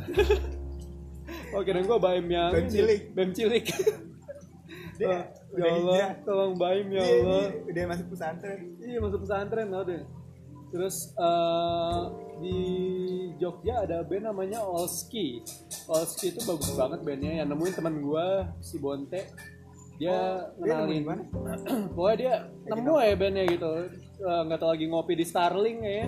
[1.54, 3.00] oh kira gua Baim yang Bem cilik.
[3.12, 3.64] Bem cilik
[4.98, 8.60] Dia Oh, ya Allah tolong Baim ya Dia, Allah dia udah masuk pesantren.
[8.78, 10.02] Iya masuk pesantren tau deh.
[10.70, 12.00] Terus eh,
[12.40, 12.58] di
[13.36, 15.42] Jogja ada band namanya Olski.
[15.86, 17.42] Olski itu bagus banget bandnya.
[17.42, 18.26] Yang nemuin teman gua
[18.62, 19.26] si Bonte.
[19.98, 20.86] Dia Oh, Dia kenalin.
[20.86, 21.22] nemuin mana?
[21.94, 22.34] Pokoknya dia
[22.70, 23.70] nemu ya bandnya gitu.
[24.20, 26.04] Eh, Nggak tahu lagi ngopi di Starling ya.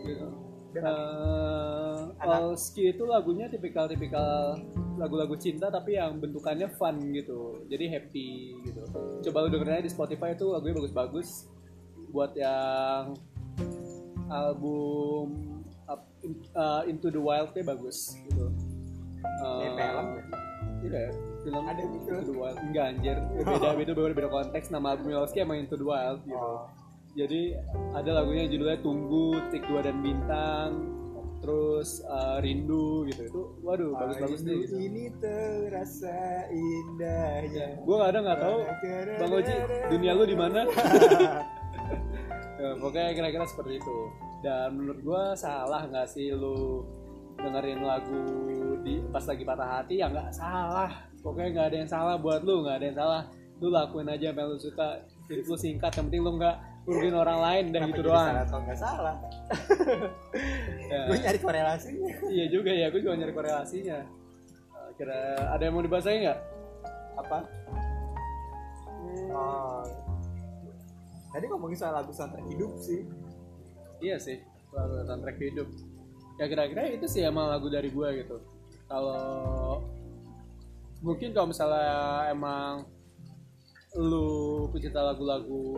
[0.00, 0.26] Gitu.
[0.74, 4.58] Eh, Olski itu lagunya tipikal-tipikal
[4.94, 7.66] lagu-lagu cinta tapi yang bentukannya fun gitu.
[7.66, 8.28] Jadi happy
[8.64, 8.80] gitu.
[9.26, 11.50] Coba lu dengerin aja di Spotify itu lagunya bagus-bagus.
[12.14, 13.18] Buat yang
[14.28, 15.26] album
[16.24, 18.48] In- uh, Into the Wild nya bagus gitu.
[18.48, 20.24] Ini Uh, film ya?
[20.84, 21.08] Iya,
[21.44, 21.92] film Ada film?
[21.96, 22.56] Into the Wild.
[22.60, 26.36] Enggak anjir, beda beda beda beda konteks nama album Olski emang Into the Wild gitu.
[26.40, 26.64] Oh.
[27.14, 27.54] Jadi
[27.92, 30.70] ada lagunya judulnya Tunggu, Tik Dua dan Bintang,
[31.40, 33.22] terus uh, Rindu gitu.
[33.28, 34.74] Itu waduh bagus-bagus Rindu nih gitu.
[34.80, 36.16] Ini terasa
[36.48, 37.66] indahnya.
[37.84, 38.56] Gue kadang nggak tahu
[39.20, 39.54] Bang Oji
[39.92, 40.60] dunia lu di mana.
[42.64, 43.98] ya, pokoknya kira-kira seperti itu.
[44.40, 46.84] Dan menurut gue salah nggak sih lu
[47.36, 48.20] dengerin lagu
[48.84, 50.90] di pas lagi patah hati ya nggak salah.
[51.20, 53.22] Pokoknya nggak ada yang salah buat lu, nggak ada yang salah.
[53.60, 54.88] Lu lakuin aja apa yang lu suka.
[55.24, 58.28] Hidup lu singkat, yang penting lu nggak rugiin orang lain dan Kenapa gitu doang.
[58.28, 59.16] Salah atau nggak salah?
[60.84, 61.08] Ya.
[61.08, 62.12] Gue nyari korelasinya.
[62.28, 64.04] Iya juga ya, gue juga nyari korelasinya.
[64.76, 65.16] Uh, Kira
[65.56, 66.40] ada yang mau dibahas lagi nggak?
[67.24, 67.38] Apa?
[69.32, 70.03] Oh.
[71.34, 73.02] Tadi ngomongin soal lagu soundtrack hidup sih.
[73.98, 74.38] Iya sih,
[74.70, 75.66] lagu soundtrack hidup.
[76.38, 78.38] Ya kira-kira itu sih emang lagu dari gue gitu.
[78.86, 79.82] Kalau
[81.02, 82.86] mungkin kalau misalnya emang
[83.98, 85.74] lu pecinta lagu-lagu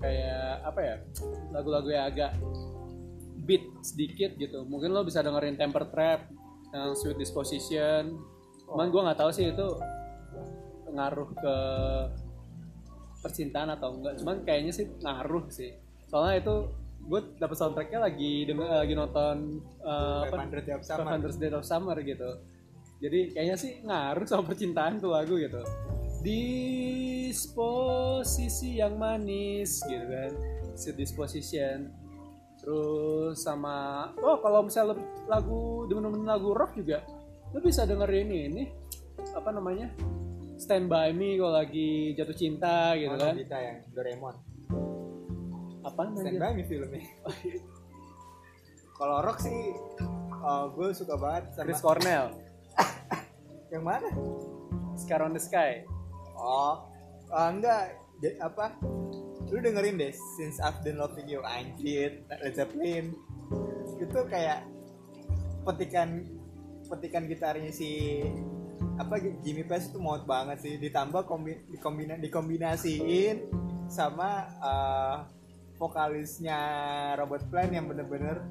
[0.00, 0.96] kayak apa ya,
[1.52, 2.32] lagu-lagu yang agak
[3.44, 4.64] beat sedikit gitu.
[4.64, 6.32] Mungkin lo bisa dengerin Temper Trap,
[6.72, 8.16] yang Sweet Disposition.
[8.64, 9.68] Cuman gue nggak tahu sih itu
[10.90, 11.56] ngaruh ke
[13.20, 14.16] percintaan atau enggak.
[14.20, 15.72] Cuman kayaknya sih ngaruh sih.
[16.08, 16.54] Soalnya itu
[17.00, 21.16] gue dapet soundtracknya lagi denger, lagi nonton uh, apa 500 Day of Summer.
[21.16, 22.30] 500 Days of Summer gitu.
[23.00, 25.64] Jadi kayaknya sih ngaruh sama percintaan tuh lagu gitu.
[27.24, 27.64] Disposisi
[28.76, 30.36] yang manis gitu kan.
[30.76, 31.88] Sweet Disposition.
[32.60, 37.00] Terus sama oh kalau misalnya lagu demen-demen lagu rock juga
[37.50, 38.68] lu bisa dengerin ini ini
[39.32, 39.88] apa namanya?
[40.60, 43.32] Stand by Me kalau lagi jatuh cinta gitu Oh, kan.
[43.32, 44.36] Nobita yang Doraemon.
[45.80, 46.40] Apa Stand namanya?
[46.42, 47.02] by me filmnya.
[49.00, 49.72] Kalau rock sih,
[50.70, 52.36] gue suka banget sama Chris Cornell,
[53.72, 54.12] yang mana?
[54.92, 55.88] Scar on the Sky.
[56.36, 56.84] Oh,
[57.30, 57.96] ah, enggak.
[58.20, 58.76] Ja- apa?
[59.48, 63.16] Lu dengerin deh, Since I've Been Loving You, anjir, Led Zeppelin.
[63.96, 64.68] Itu kayak
[65.64, 66.28] petikan
[66.86, 68.20] petikan gitarnya si
[69.00, 70.76] apa Jimmy Page itu maut banget sih.
[70.76, 73.48] Ditambah kombi, dikombina, dikombinasiin
[73.88, 75.16] sama eh,
[75.80, 76.60] vokalisnya
[77.16, 78.44] Robert Plant yang bener-bener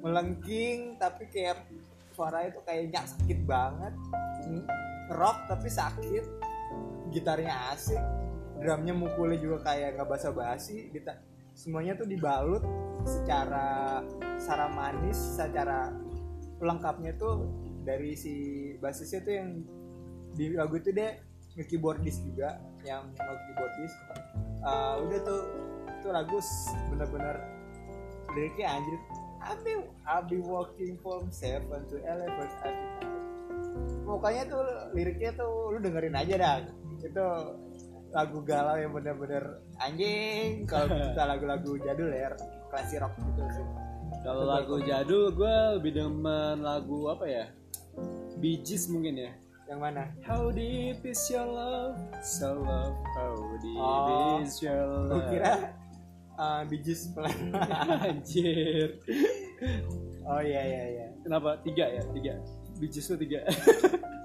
[0.00, 1.68] melengking tapi kayak
[2.16, 3.92] suara itu kayaknya sakit banget.
[5.12, 6.24] Rock tapi sakit.
[7.12, 8.00] Gitarnya asik.
[8.64, 10.88] Drumnya mukulnya juga kayak nggak basa-basi.
[11.52, 12.64] Semuanya tuh dibalut
[13.04, 14.00] secara
[14.40, 15.92] secara manis secara
[16.56, 17.44] pelengkapnya tuh
[17.84, 18.34] dari si
[18.80, 19.50] basisnya tuh yang
[20.34, 21.14] di lagu itu deh
[21.54, 23.94] nge-keyboardis juga yang nge-keyboardis
[24.64, 25.40] Uh, udah tuh
[26.00, 26.40] tuh lagu
[26.88, 27.36] bener-bener
[28.32, 28.96] liriknya anjir.
[29.44, 29.72] I'll be,
[30.08, 33.14] I'll be walking from seven to eleven every night
[34.04, 34.64] pokoknya tuh
[34.94, 36.54] liriknya tuh lu dengerin aja dah.
[37.02, 37.26] Itu
[38.14, 42.30] lagu galau yang bener-bener anjing kalau kita lagu-lagu jadul ya
[42.70, 43.66] klasik rock gitu sih.
[44.22, 47.44] Kalau lagu jadul gue lebih demen lagu apa ya?
[48.40, 49.32] Gees mungkin ya.
[49.64, 51.96] yang mana How deep is your love?
[52.20, 53.32] So love, how
[53.64, 55.28] deep Oh, is your gue love?
[55.32, 55.52] kira
[56.36, 57.32] uh, bijis pelan
[58.04, 59.00] Anjir.
[60.28, 61.56] oh iya iya iya Kenapa?
[61.64, 62.02] Tiga ya?
[62.12, 62.34] Tiga.
[62.76, 63.40] Gees tuh tiga.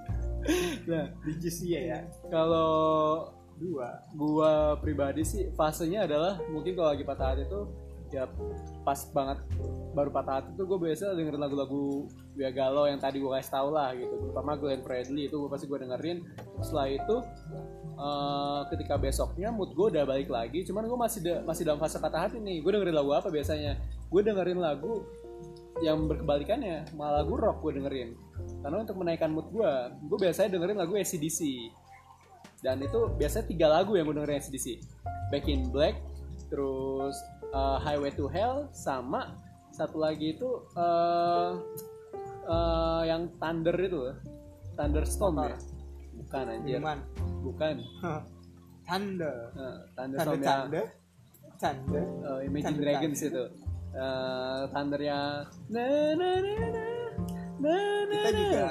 [0.89, 7.35] nah, bijis iya ya kalau dua gua pribadi sih fasenya adalah mungkin kalau lagi patah
[7.35, 7.71] hati tuh
[8.09, 8.25] ya
[8.81, 9.37] pas banget
[9.93, 13.69] baru patah hati tuh gue biasa dengerin lagu-lagu Via Galau yang tadi gue kasih tau
[13.69, 14.15] lah gitu.
[14.15, 16.23] Terutama Glenn Fredly itu gue pasti gue dengerin.
[16.63, 17.15] Setelah itu
[17.99, 20.63] eh, ketika besoknya mood gue udah balik lagi.
[20.63, 22.63] Cuman gue masih da- masih dalam fase patah hati nih.
[22.63, 23.75] Gue dengerin lagu apa biasanya?
[24.07, 25.03] Gue dengerin lagu
[25.83, 28.15] yang berkebalikannya malah lagu rock gue dengerin.
[28.63, 29.71] Karena untuk menaikkan mood gue
[30.07, 31.39] gue biasanya dengerin lagu ACDC
[32.59, 34.67] dan itu biasanya tiga lagu yang gue dengerin ACDC
[35.31, 35.95] Back in Black
[36.51, 37.15] terus
[37.53, 39.37] uh, Highway to Hell sama
[39.73, 41.55] satu lagi itu uh,
[42.49, 44.11] uh, yang Thunder itu
[44.75, 45.57] Thunderstorm ya?
[46.19, 46.79] Bukan anjir.
[46.79, 46.99] Minuman.
[47.43, 47.75] bukan.
[48.83, 49.33] Tanda.
[49.55, 50.83] uh, Thunderstorm yang tanda.
[51.59, 52.01] Tanda.
[52.27, 53.43] uh, Imagine Thunder Dragons itu.
[53.89, 55.19] Uh, Thundernya
[55.71, 56.85] na na na na
[57.59, 57.75] na
[58.05, 58.67] na Kita juga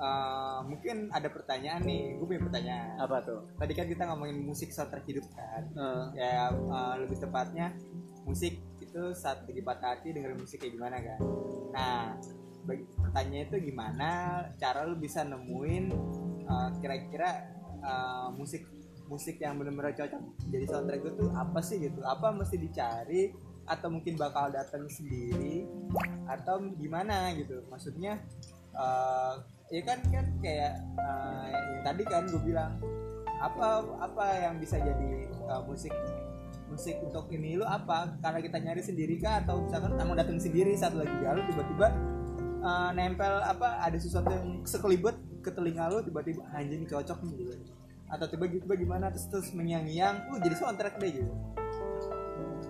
[0.00, 2.16] uh, mungkin ada pertanyaan nih.
[2.16, 2.96] Gue punya pertanyaan.
[2.98, 5.62] apa tuh Tadi kan kita ngomongin musik soundtrack hidup kan.
[5.76, 7.76] Uh, Ya uh, lebih tepatnya
[8.24, 11.18] musik itu saat lagi patah hati dengerin musik kayak gimana kan.
[11.70, 12.00] Nah,
[12.66, 14.10] bagi, pertanyaannya itu gimana
[14.58, 15.84] cara lu bisa nemuin
[16.44, 17.48] uh, kira-kira
[17.80, 18.66] uh, musik
[19.10, 20.22] musik yang benar-benar cocok
[20.54, 22.00] jadi soundtrack itu tuh apa sih gitu?
[22.02, 23.30] Apa mesti dicari
[23.66, 25.66] atau mungkin bakal datang sendiri
[26.26, 27.62] atau gimana gitu?
[27.70, 28.18] Maksudnya
[28.74, 29.38] uh,
[29.70, 32.74] ya kan kan kayak uh, yang tadi kan gue bilang
[33.38, 35.94] apa apa yang bisa jadi uh, musik
[36.70, 37.58] musik untuk ini?
[37.58, 38.14] Lu apa?
[38.22, 39.42] Karena kita nyari sendiri kah?
[39.42, 41.88] Atau misalkan kamu datang sendiri saat lagi galau tiba-tiba
[42.62, 47.54] uh, nempel apa ada sesuatu yang sekelibet ke telinga lu tiba-tiba anjing cocok nih gitu.
[48.10, 51.32] Atau tiba-tiba gimana terus terus mengiang-ngiang uh jadi soundtrack deh gitu.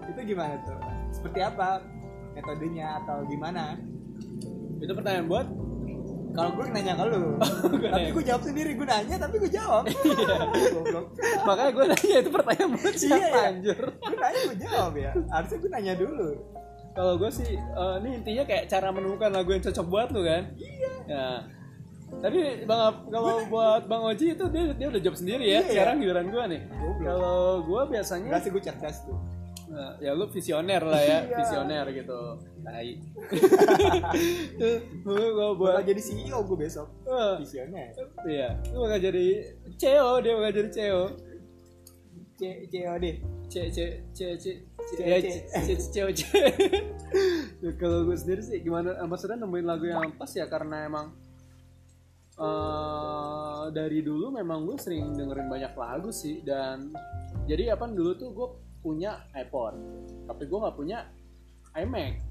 [0.08, 0.80] Itu gimana tuh?
[1.12, 1.84] Seperti apa
[2.32, 3.76] metodenya atau gimana?
[4.80, 5.46] Itu pertanyaan buat
[6.30, 7.22] kalau gue nanya ke lu.
[7.36, 8.70] Gua tapi gue jawab sendiri.
[8.74, 9.84] Gue nanya tapi gue jawab.
[10.74, 11.06] Goblok.
[11.42, 13.48] makanya gue nanya itu pertanyaan buat siapa Iya, iya.
[13.50, 15.12] anjir gue nanya gue jawab ya.
[15.28, 16.28] Harusnya gue nanya dulu.
[16.90, 20.42] Kalau gue sih eh, ini intinya kayak cara menemukan lagu yang cocok buat lu kan?
[20.54, 20.90] Iya.
[21.06, 21.28] Ya.
[22.10, 25.70] Tapi bang kalau buat bang Oji itu dia dia udah jawab sendiri ya Iya, iya.
[25.70, 26.62] sekarang giliran gue nih.
[27.00, 29.18] Kalau gue biasanya Enggak sih gue cerdas tuh
[29.70, 31.36] Nah, ya lu visioner lah ya, Iya.
[31.38, 32.20] visioner gitu.
[32.60, 32.90] Tai.
[35.06, 37.86] Lu kalau buat bakal jadi CEO gue besok Eh, visioner
[38.26, 39.24] iya, lu bakal jadi
[39.74, 41.02] CEO, dia bakal jadi CEO.
[42.34, 43.04] C COD
[43.46, 43.78] C C
[44.10, 44.44] C C C
[44.90, 45.28] C- ya, C.
[45.44, 46.20] C C C C
[47.60, 48.96] Ya, Kalau gue sendiri sih gimana?
[49.00, 51.06] Maksudnya nemuin lagu yang pas ya karena emang
[52.34, 56.88] eh dari dulu memang gue sering dengerin banyak lagu sih dan
[57.44, 58.48] jadi apa dulu tuh gue
[58.80, 59.76] punya iPod
[60.30, 60.98] tapi gue nggak punya
[61.74, 62.22] iMac.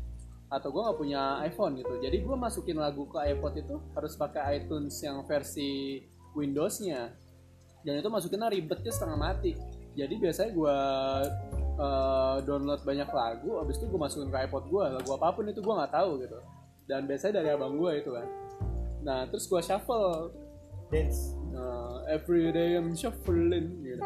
[0.50, 1.94] Atau gue nggak punya iPhone gitu.
[2.02, 6.02] Jadi gue masukin lagu ke iPod itu harus pakai iTunes yang versi
[6.34, 7.14] Windowsnya.
[7.86, 9.54] Dan itu masukinnya ribetnya setengah mati.
[9.94, 10.78] Jadi biasanya gue
[11.80, 15.62] eh, download banyak lagu habis itu gue masukin ke iPod gue lagu apa pun itu
[15.62, 16.40] gue nggak tahu gitu.
[16.90, 18.28] Dan biasanya dari abang gue itu kan.
[19.06, 20.34] Nah terus gue shuffle.
[20.90, 21.38] Dance.
[21.54, 24.02] Nah, every day I'm shuffling gitu.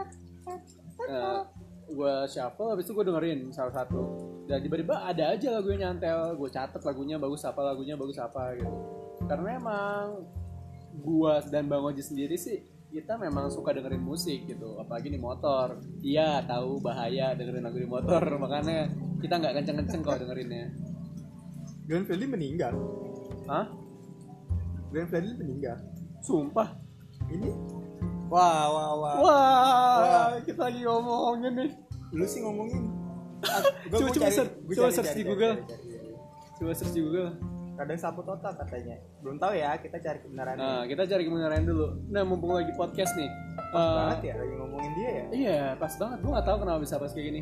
[1.08, 1.48] Nah,
[1.90, 4.02] gue shuffle habis itu gue dengerin salah satu.
[4.48, 8.56] Dan tiba-tiba ada aja lagu yang nyantel gue catet lagunya bagus apa lagunya bagus apa
[8.56, 8.76] gitu.
[9.26, 10.28] Karena emang
[10.94, 12.62] gue dan bang Oji sendiri sih
[12.94, 14.78] kita memang suka dengerin musik gitu.
[14.78, 15.82] Apalagi di motor.
[16.00, 18.22] Iya tahu bahaya dengerin lagu di motor.
[18.44, 20.70] Makanya kita nggak kenceng-kenceng kalau dengerinnya.
[21.90, 22.74] Glenn Fredly meninggal.
[23.50, 23.68] Hah?
[24.94, 25.82] Glenn Fredly meninggal.
[26.24, 26.84] Sumpah?
[27.32, 27.50] ini
[28.34, 30.28] wah wah wah Wah, Wah.
[30.42, 31.70] kita lagi ngomongin nih
[32.12, 32.84] lu sih ngomongin
[33.44, 35.54] Ah, gua- Coba- gua coba cari- search- gua coba cari- search cari- di Google.
[35.54, 36.12] cari- cari- cari.
[36.56, 37.30] Coba search di Google
[37.74, 41.88] kadang sapu total katanya belum tahu ya kita cari kebenaran Nah, kita cari kebenaran dulu.
[42.08, 43.28] Nah, mumpung lagi podcast nih.
[43.68, 46.18] pas Eh, banget ya lagi ngomongin dia ya Iya, pas banget.
[46.20, 47.42] Gue gak tahu kenapa bisa pas kayak gini.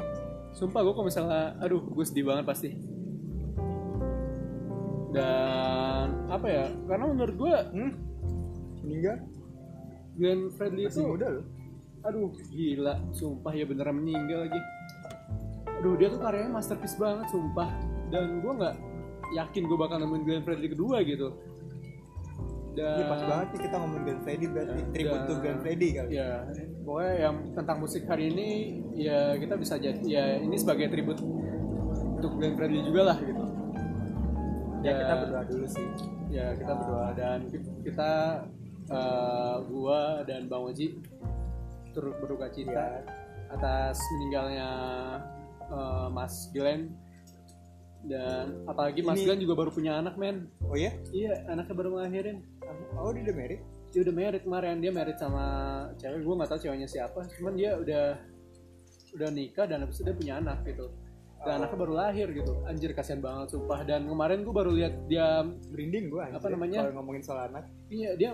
[0.51, 2.69] Sumpah gue kalau misalnya, aduh, gue sedih banget pasti.
[5.11, 6.65] Dan apa ya?
[6.85, 7.91] Karena menurut gue hmm?
[8.81, 9.15] meninggal
[10.19, 11.45] Glenn Fredly masih itu, muda loh
[12.01, 12.97] aduh, gila.
[13.13, 14.57] Sumpah ya beneran meninggal lagi.
[15.69, 17.69] Aduh, dia tuh karyanya masterpiece banget, sumpah.
[18.09, 18.75] Dan gue nggak
[19.37, 21.29] yakin gue bakal nemuin Glenn Fredly kedua gitu.
[22.71, 25.89] Dan Iya pas banget nih kita ngomongin Glenn Fredly berarti Ya, tribute to Glenn Fredly
[25.91, 26.29] kali ya
[26.81, 28.49] pokoknya yang tentang musik hari ini
[28.95, 31.19] ya kita bisa jadi ya ini sebagai tribut
[32.15, 33.43] untuk Glenn Fredly juga lah gitu
[34.87, 35.87] ya kita berdoa dulu sih
[36.31, 38.09] ya kita berdoa dan ki- kita
[38.91, 40.99] eh, gua dan Bang Oji
[41.91, 43.01] turut berduka cita ya.
[43.49, 44.69] atas meninggalnya
[45.65, 46.91] eh, Mas Glenn
[48.01, 50.49] dan apalagi Mas Ini- Glenn juga baru punya anak men.
[50.65, 52.41] Oh ya iya anaknya baru ngelahirin.
[52.97, 53.61] Oh dia udah married?
[53.91, 54.75] Dia udah married kemarin.
[54.79, 55.43] Dia married sama
[55.95, 56.19] cewek.
[56.19, 57.19] Gue nggak tahu ceweknya siapa.
[57.37, 58.17] Cuman dia udah
[59.11, 60.89] udah nikah dan habis itu dia punya anak gitu.
[61.41, 61.57] Dan Oh.
[61.61, 62.53] anaknya baru lahir gitu.
[62.63, 63.83] Anjir kasihan banget sumpah.
[63.83, 66.79] Dan kemarin gue baru lihat dia merinding gua anjir, Apa namanya?
[66.81, 67.69] kalau ngomongin soal anak.
[67.85, 68.31] Iya dia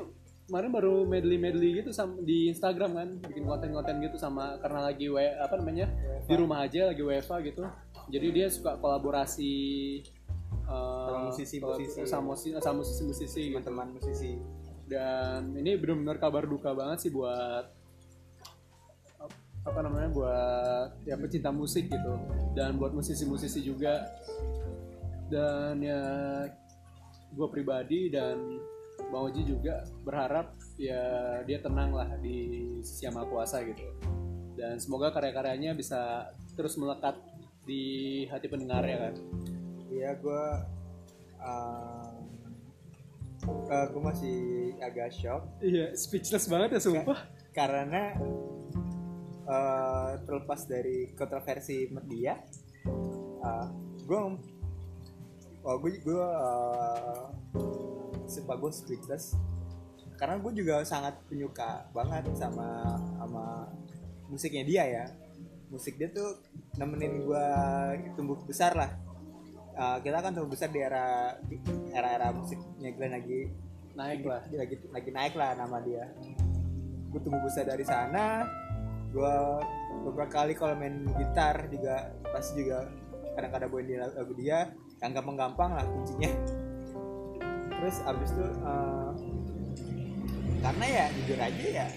[0.48, 5.12] kemarin baru medley medley gitu sama di Instagram kan bikin konten-konten gitu sama karena lagi
[5.12, 5.92] we, apa namanya
[6.24, 7.68] di rumah aja lagi WFA gitu.
[8.08, 9.54] Jadi dia suka kolaborasi
[10.48, 12.00] eh, Sama musisi-musisi.
[12.00, 13.60] kolab- sama musisi sama musisi-musisi gitu.
[13.60, 14.32] Teman-teman musisi.
[14.88, 17.68] Dan ini benar-benar kabar duka banget sih buat
[19.68, 22.14] apa namanya buat ya pecinta musik gitu.
[22.56, 24.00] Dan buat musisi-musisi juga.
[25.28, 26.00] Dan ya
[27.36, 28.40] gue pribadi dan
[29.08, 31.02] Bang Oji juga berharap ya
[31.48, 33.88] dia tenang lah di sisi yang maha kuasa gitu.
[34.58, 37.16] Dan semoga karya-karyanya bisa terus melekat
[37.64, 39.16] di hati pendengar ya kan?
[39.88, 40.46] Iya gue
[41.40, 42.12] uh,
[43.48, 44.40] uh, gue masih
[44.84, 45.48] agak shock.
[45.64, 47.20] Iya speechless banget ya sumpah.
[47.56, 48.14] Karena
[49.48, 52.38] uh, terlepas dari kontroversi dia
[53.42, 53.68] uh,
[54.04, 54.20] gue
[55.64, 57.28] oh, gue gue uh,
[58.28, 59.36] sumpah gue speechless
[60.18, 63.70] karena gue juga sangat penyuka banget sama sama
[64.28, 65.06] musiknya dia ya.
[65.70, 66.42] Musik dia tuh
[66.76, 67.46] nemenin gue
[68.18, 68.92] tumbuh besar lah.
[69.78, 71.38] Uh, kita kan tumbuh besar di era
[71.94, 73.40] era era musiknya Glenn lagi
[73.94, 74.42] naik lah.
[74.50, 76.10] Lagi lagi naik lah nama dia.
[77.14, 78.50] Gue tumbuh besar dari sana.
[79.14, 79.34] Gue
[80.02, 82.90] beberapa kali kalau main gitar juga pasti juga
[83.38, 84.60] kadang-kadang bawain dia lagu dia
[84.98, 86.32] yang gampang-gampang lah kuncinya
[87.78, 89.12] terus abis itu uh,
[90.66, 91.88] karena ya jujur aja ya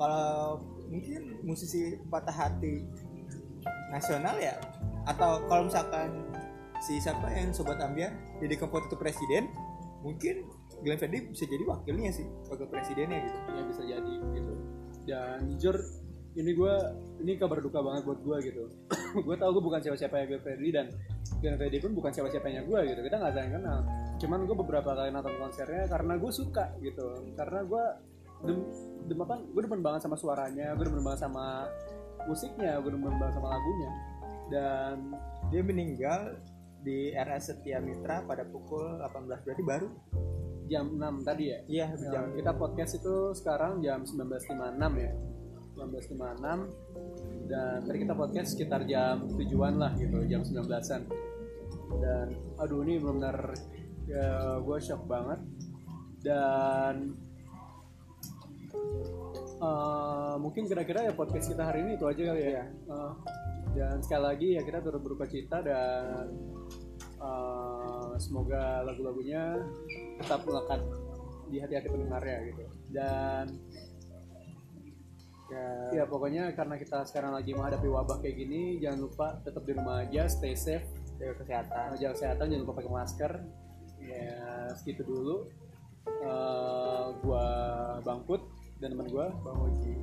[0.00, 2.88] kalau mungkin musisi patah hati
[3.92, 4.56] nasional ya
[5.04, 6.24] atau kalau misalkan
[6.80, 9.48] si siapa yang sobat ambiar jadi kompetitor presiden
[10.04, 10.44] mungkin
[10.84, 13.38] Glenn Fredly bisa jadi wakilnya sih wakil presidennya gitu.
[13.48, 14.52] Ya bisa jadi gitu.
[15.08, 15.76] Dan jujur
[16.36, 16.74] ini gue
[17.24, 18.64] ini kabar duka banget buat gue gitu.
[19.24, 20.86] Gue tau gue bukan siapa-siapa ya Glenn Fredly dan
[21.40, 23.78] Glenn Fredly pun bukan siapa-siapanya gue gitu kita nggak saling kenal.
[24.20, 27.06] Cuman gue beberapa kali nonton konsernya karena gue suka gitu.
[27.36, 27.84] Karena gue
[28.44, 28.58] dem,
[29.08, 31.68] dem apa gue demen banget sama suaranya gue demen banget sama
[32.28, 33.90] musiknya gue demen banget sama lagunya.
[34.52, 34.96] Dan
[35.48, 36.20] dia meninggal
[36.84, 39.88] di RS Setia Mitra pada pukul 18 berarti baru?
[40.68, 41.58] Jam 6 tadi ya?
[41.68, 45.12] Iya Ya, jam kita podcast itu sekarang jam 19.56 ya.
[45.74, 51.02] 19.56 dan tadi kita podcast sekitar jam tujuan lah gitu jam 19an
[52.00, 52.26] dan
[52.58, 53.54] aduh ini benar-benar
[54.08, 55.40] ya, gue shock banget.
[56.24, 57.12] Dan
[59.60, 62.48] eh, mungkin kira-kira ya podcast kita hari ini itu aja kali ya.
[62.48, 62.64] Iya.
[62.64, 63.12] Eh,
[63.74, 66.26] dan sekali lagi ya kita turut berduka cita dan
[67.20, 69.60] eh, semoga lagu-lagunya
[70.20, 70.80] tetap melekat
[71.52, 72.64] di hati-hati pendengarnya gitu.
[72.88, 73.44] Dan
[75.50, 79.72] ya, ya pokoknya karena kita sekarang lagi menghadapi wabah kayak gini jangan lupa tetap di
[79.76, 80.86] rumah aja stay safe.
[81.20, 81.88] Jaga kesehatan.
[82.00, 83.32] Jaga kesehatan jangan lupa pakai masker.
[84.04, 84.34] Ya
[84.76, 85.36] segitu dulu.
[86.04, 87.46] Eh, gua
[88.04, 88.44] bangkut
[88.80, 89.94] dan teman gua bang Oji.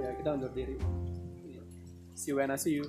[0.00, 0.76] Ya kita undur diri.
[2.16, 2.88] See you when I see you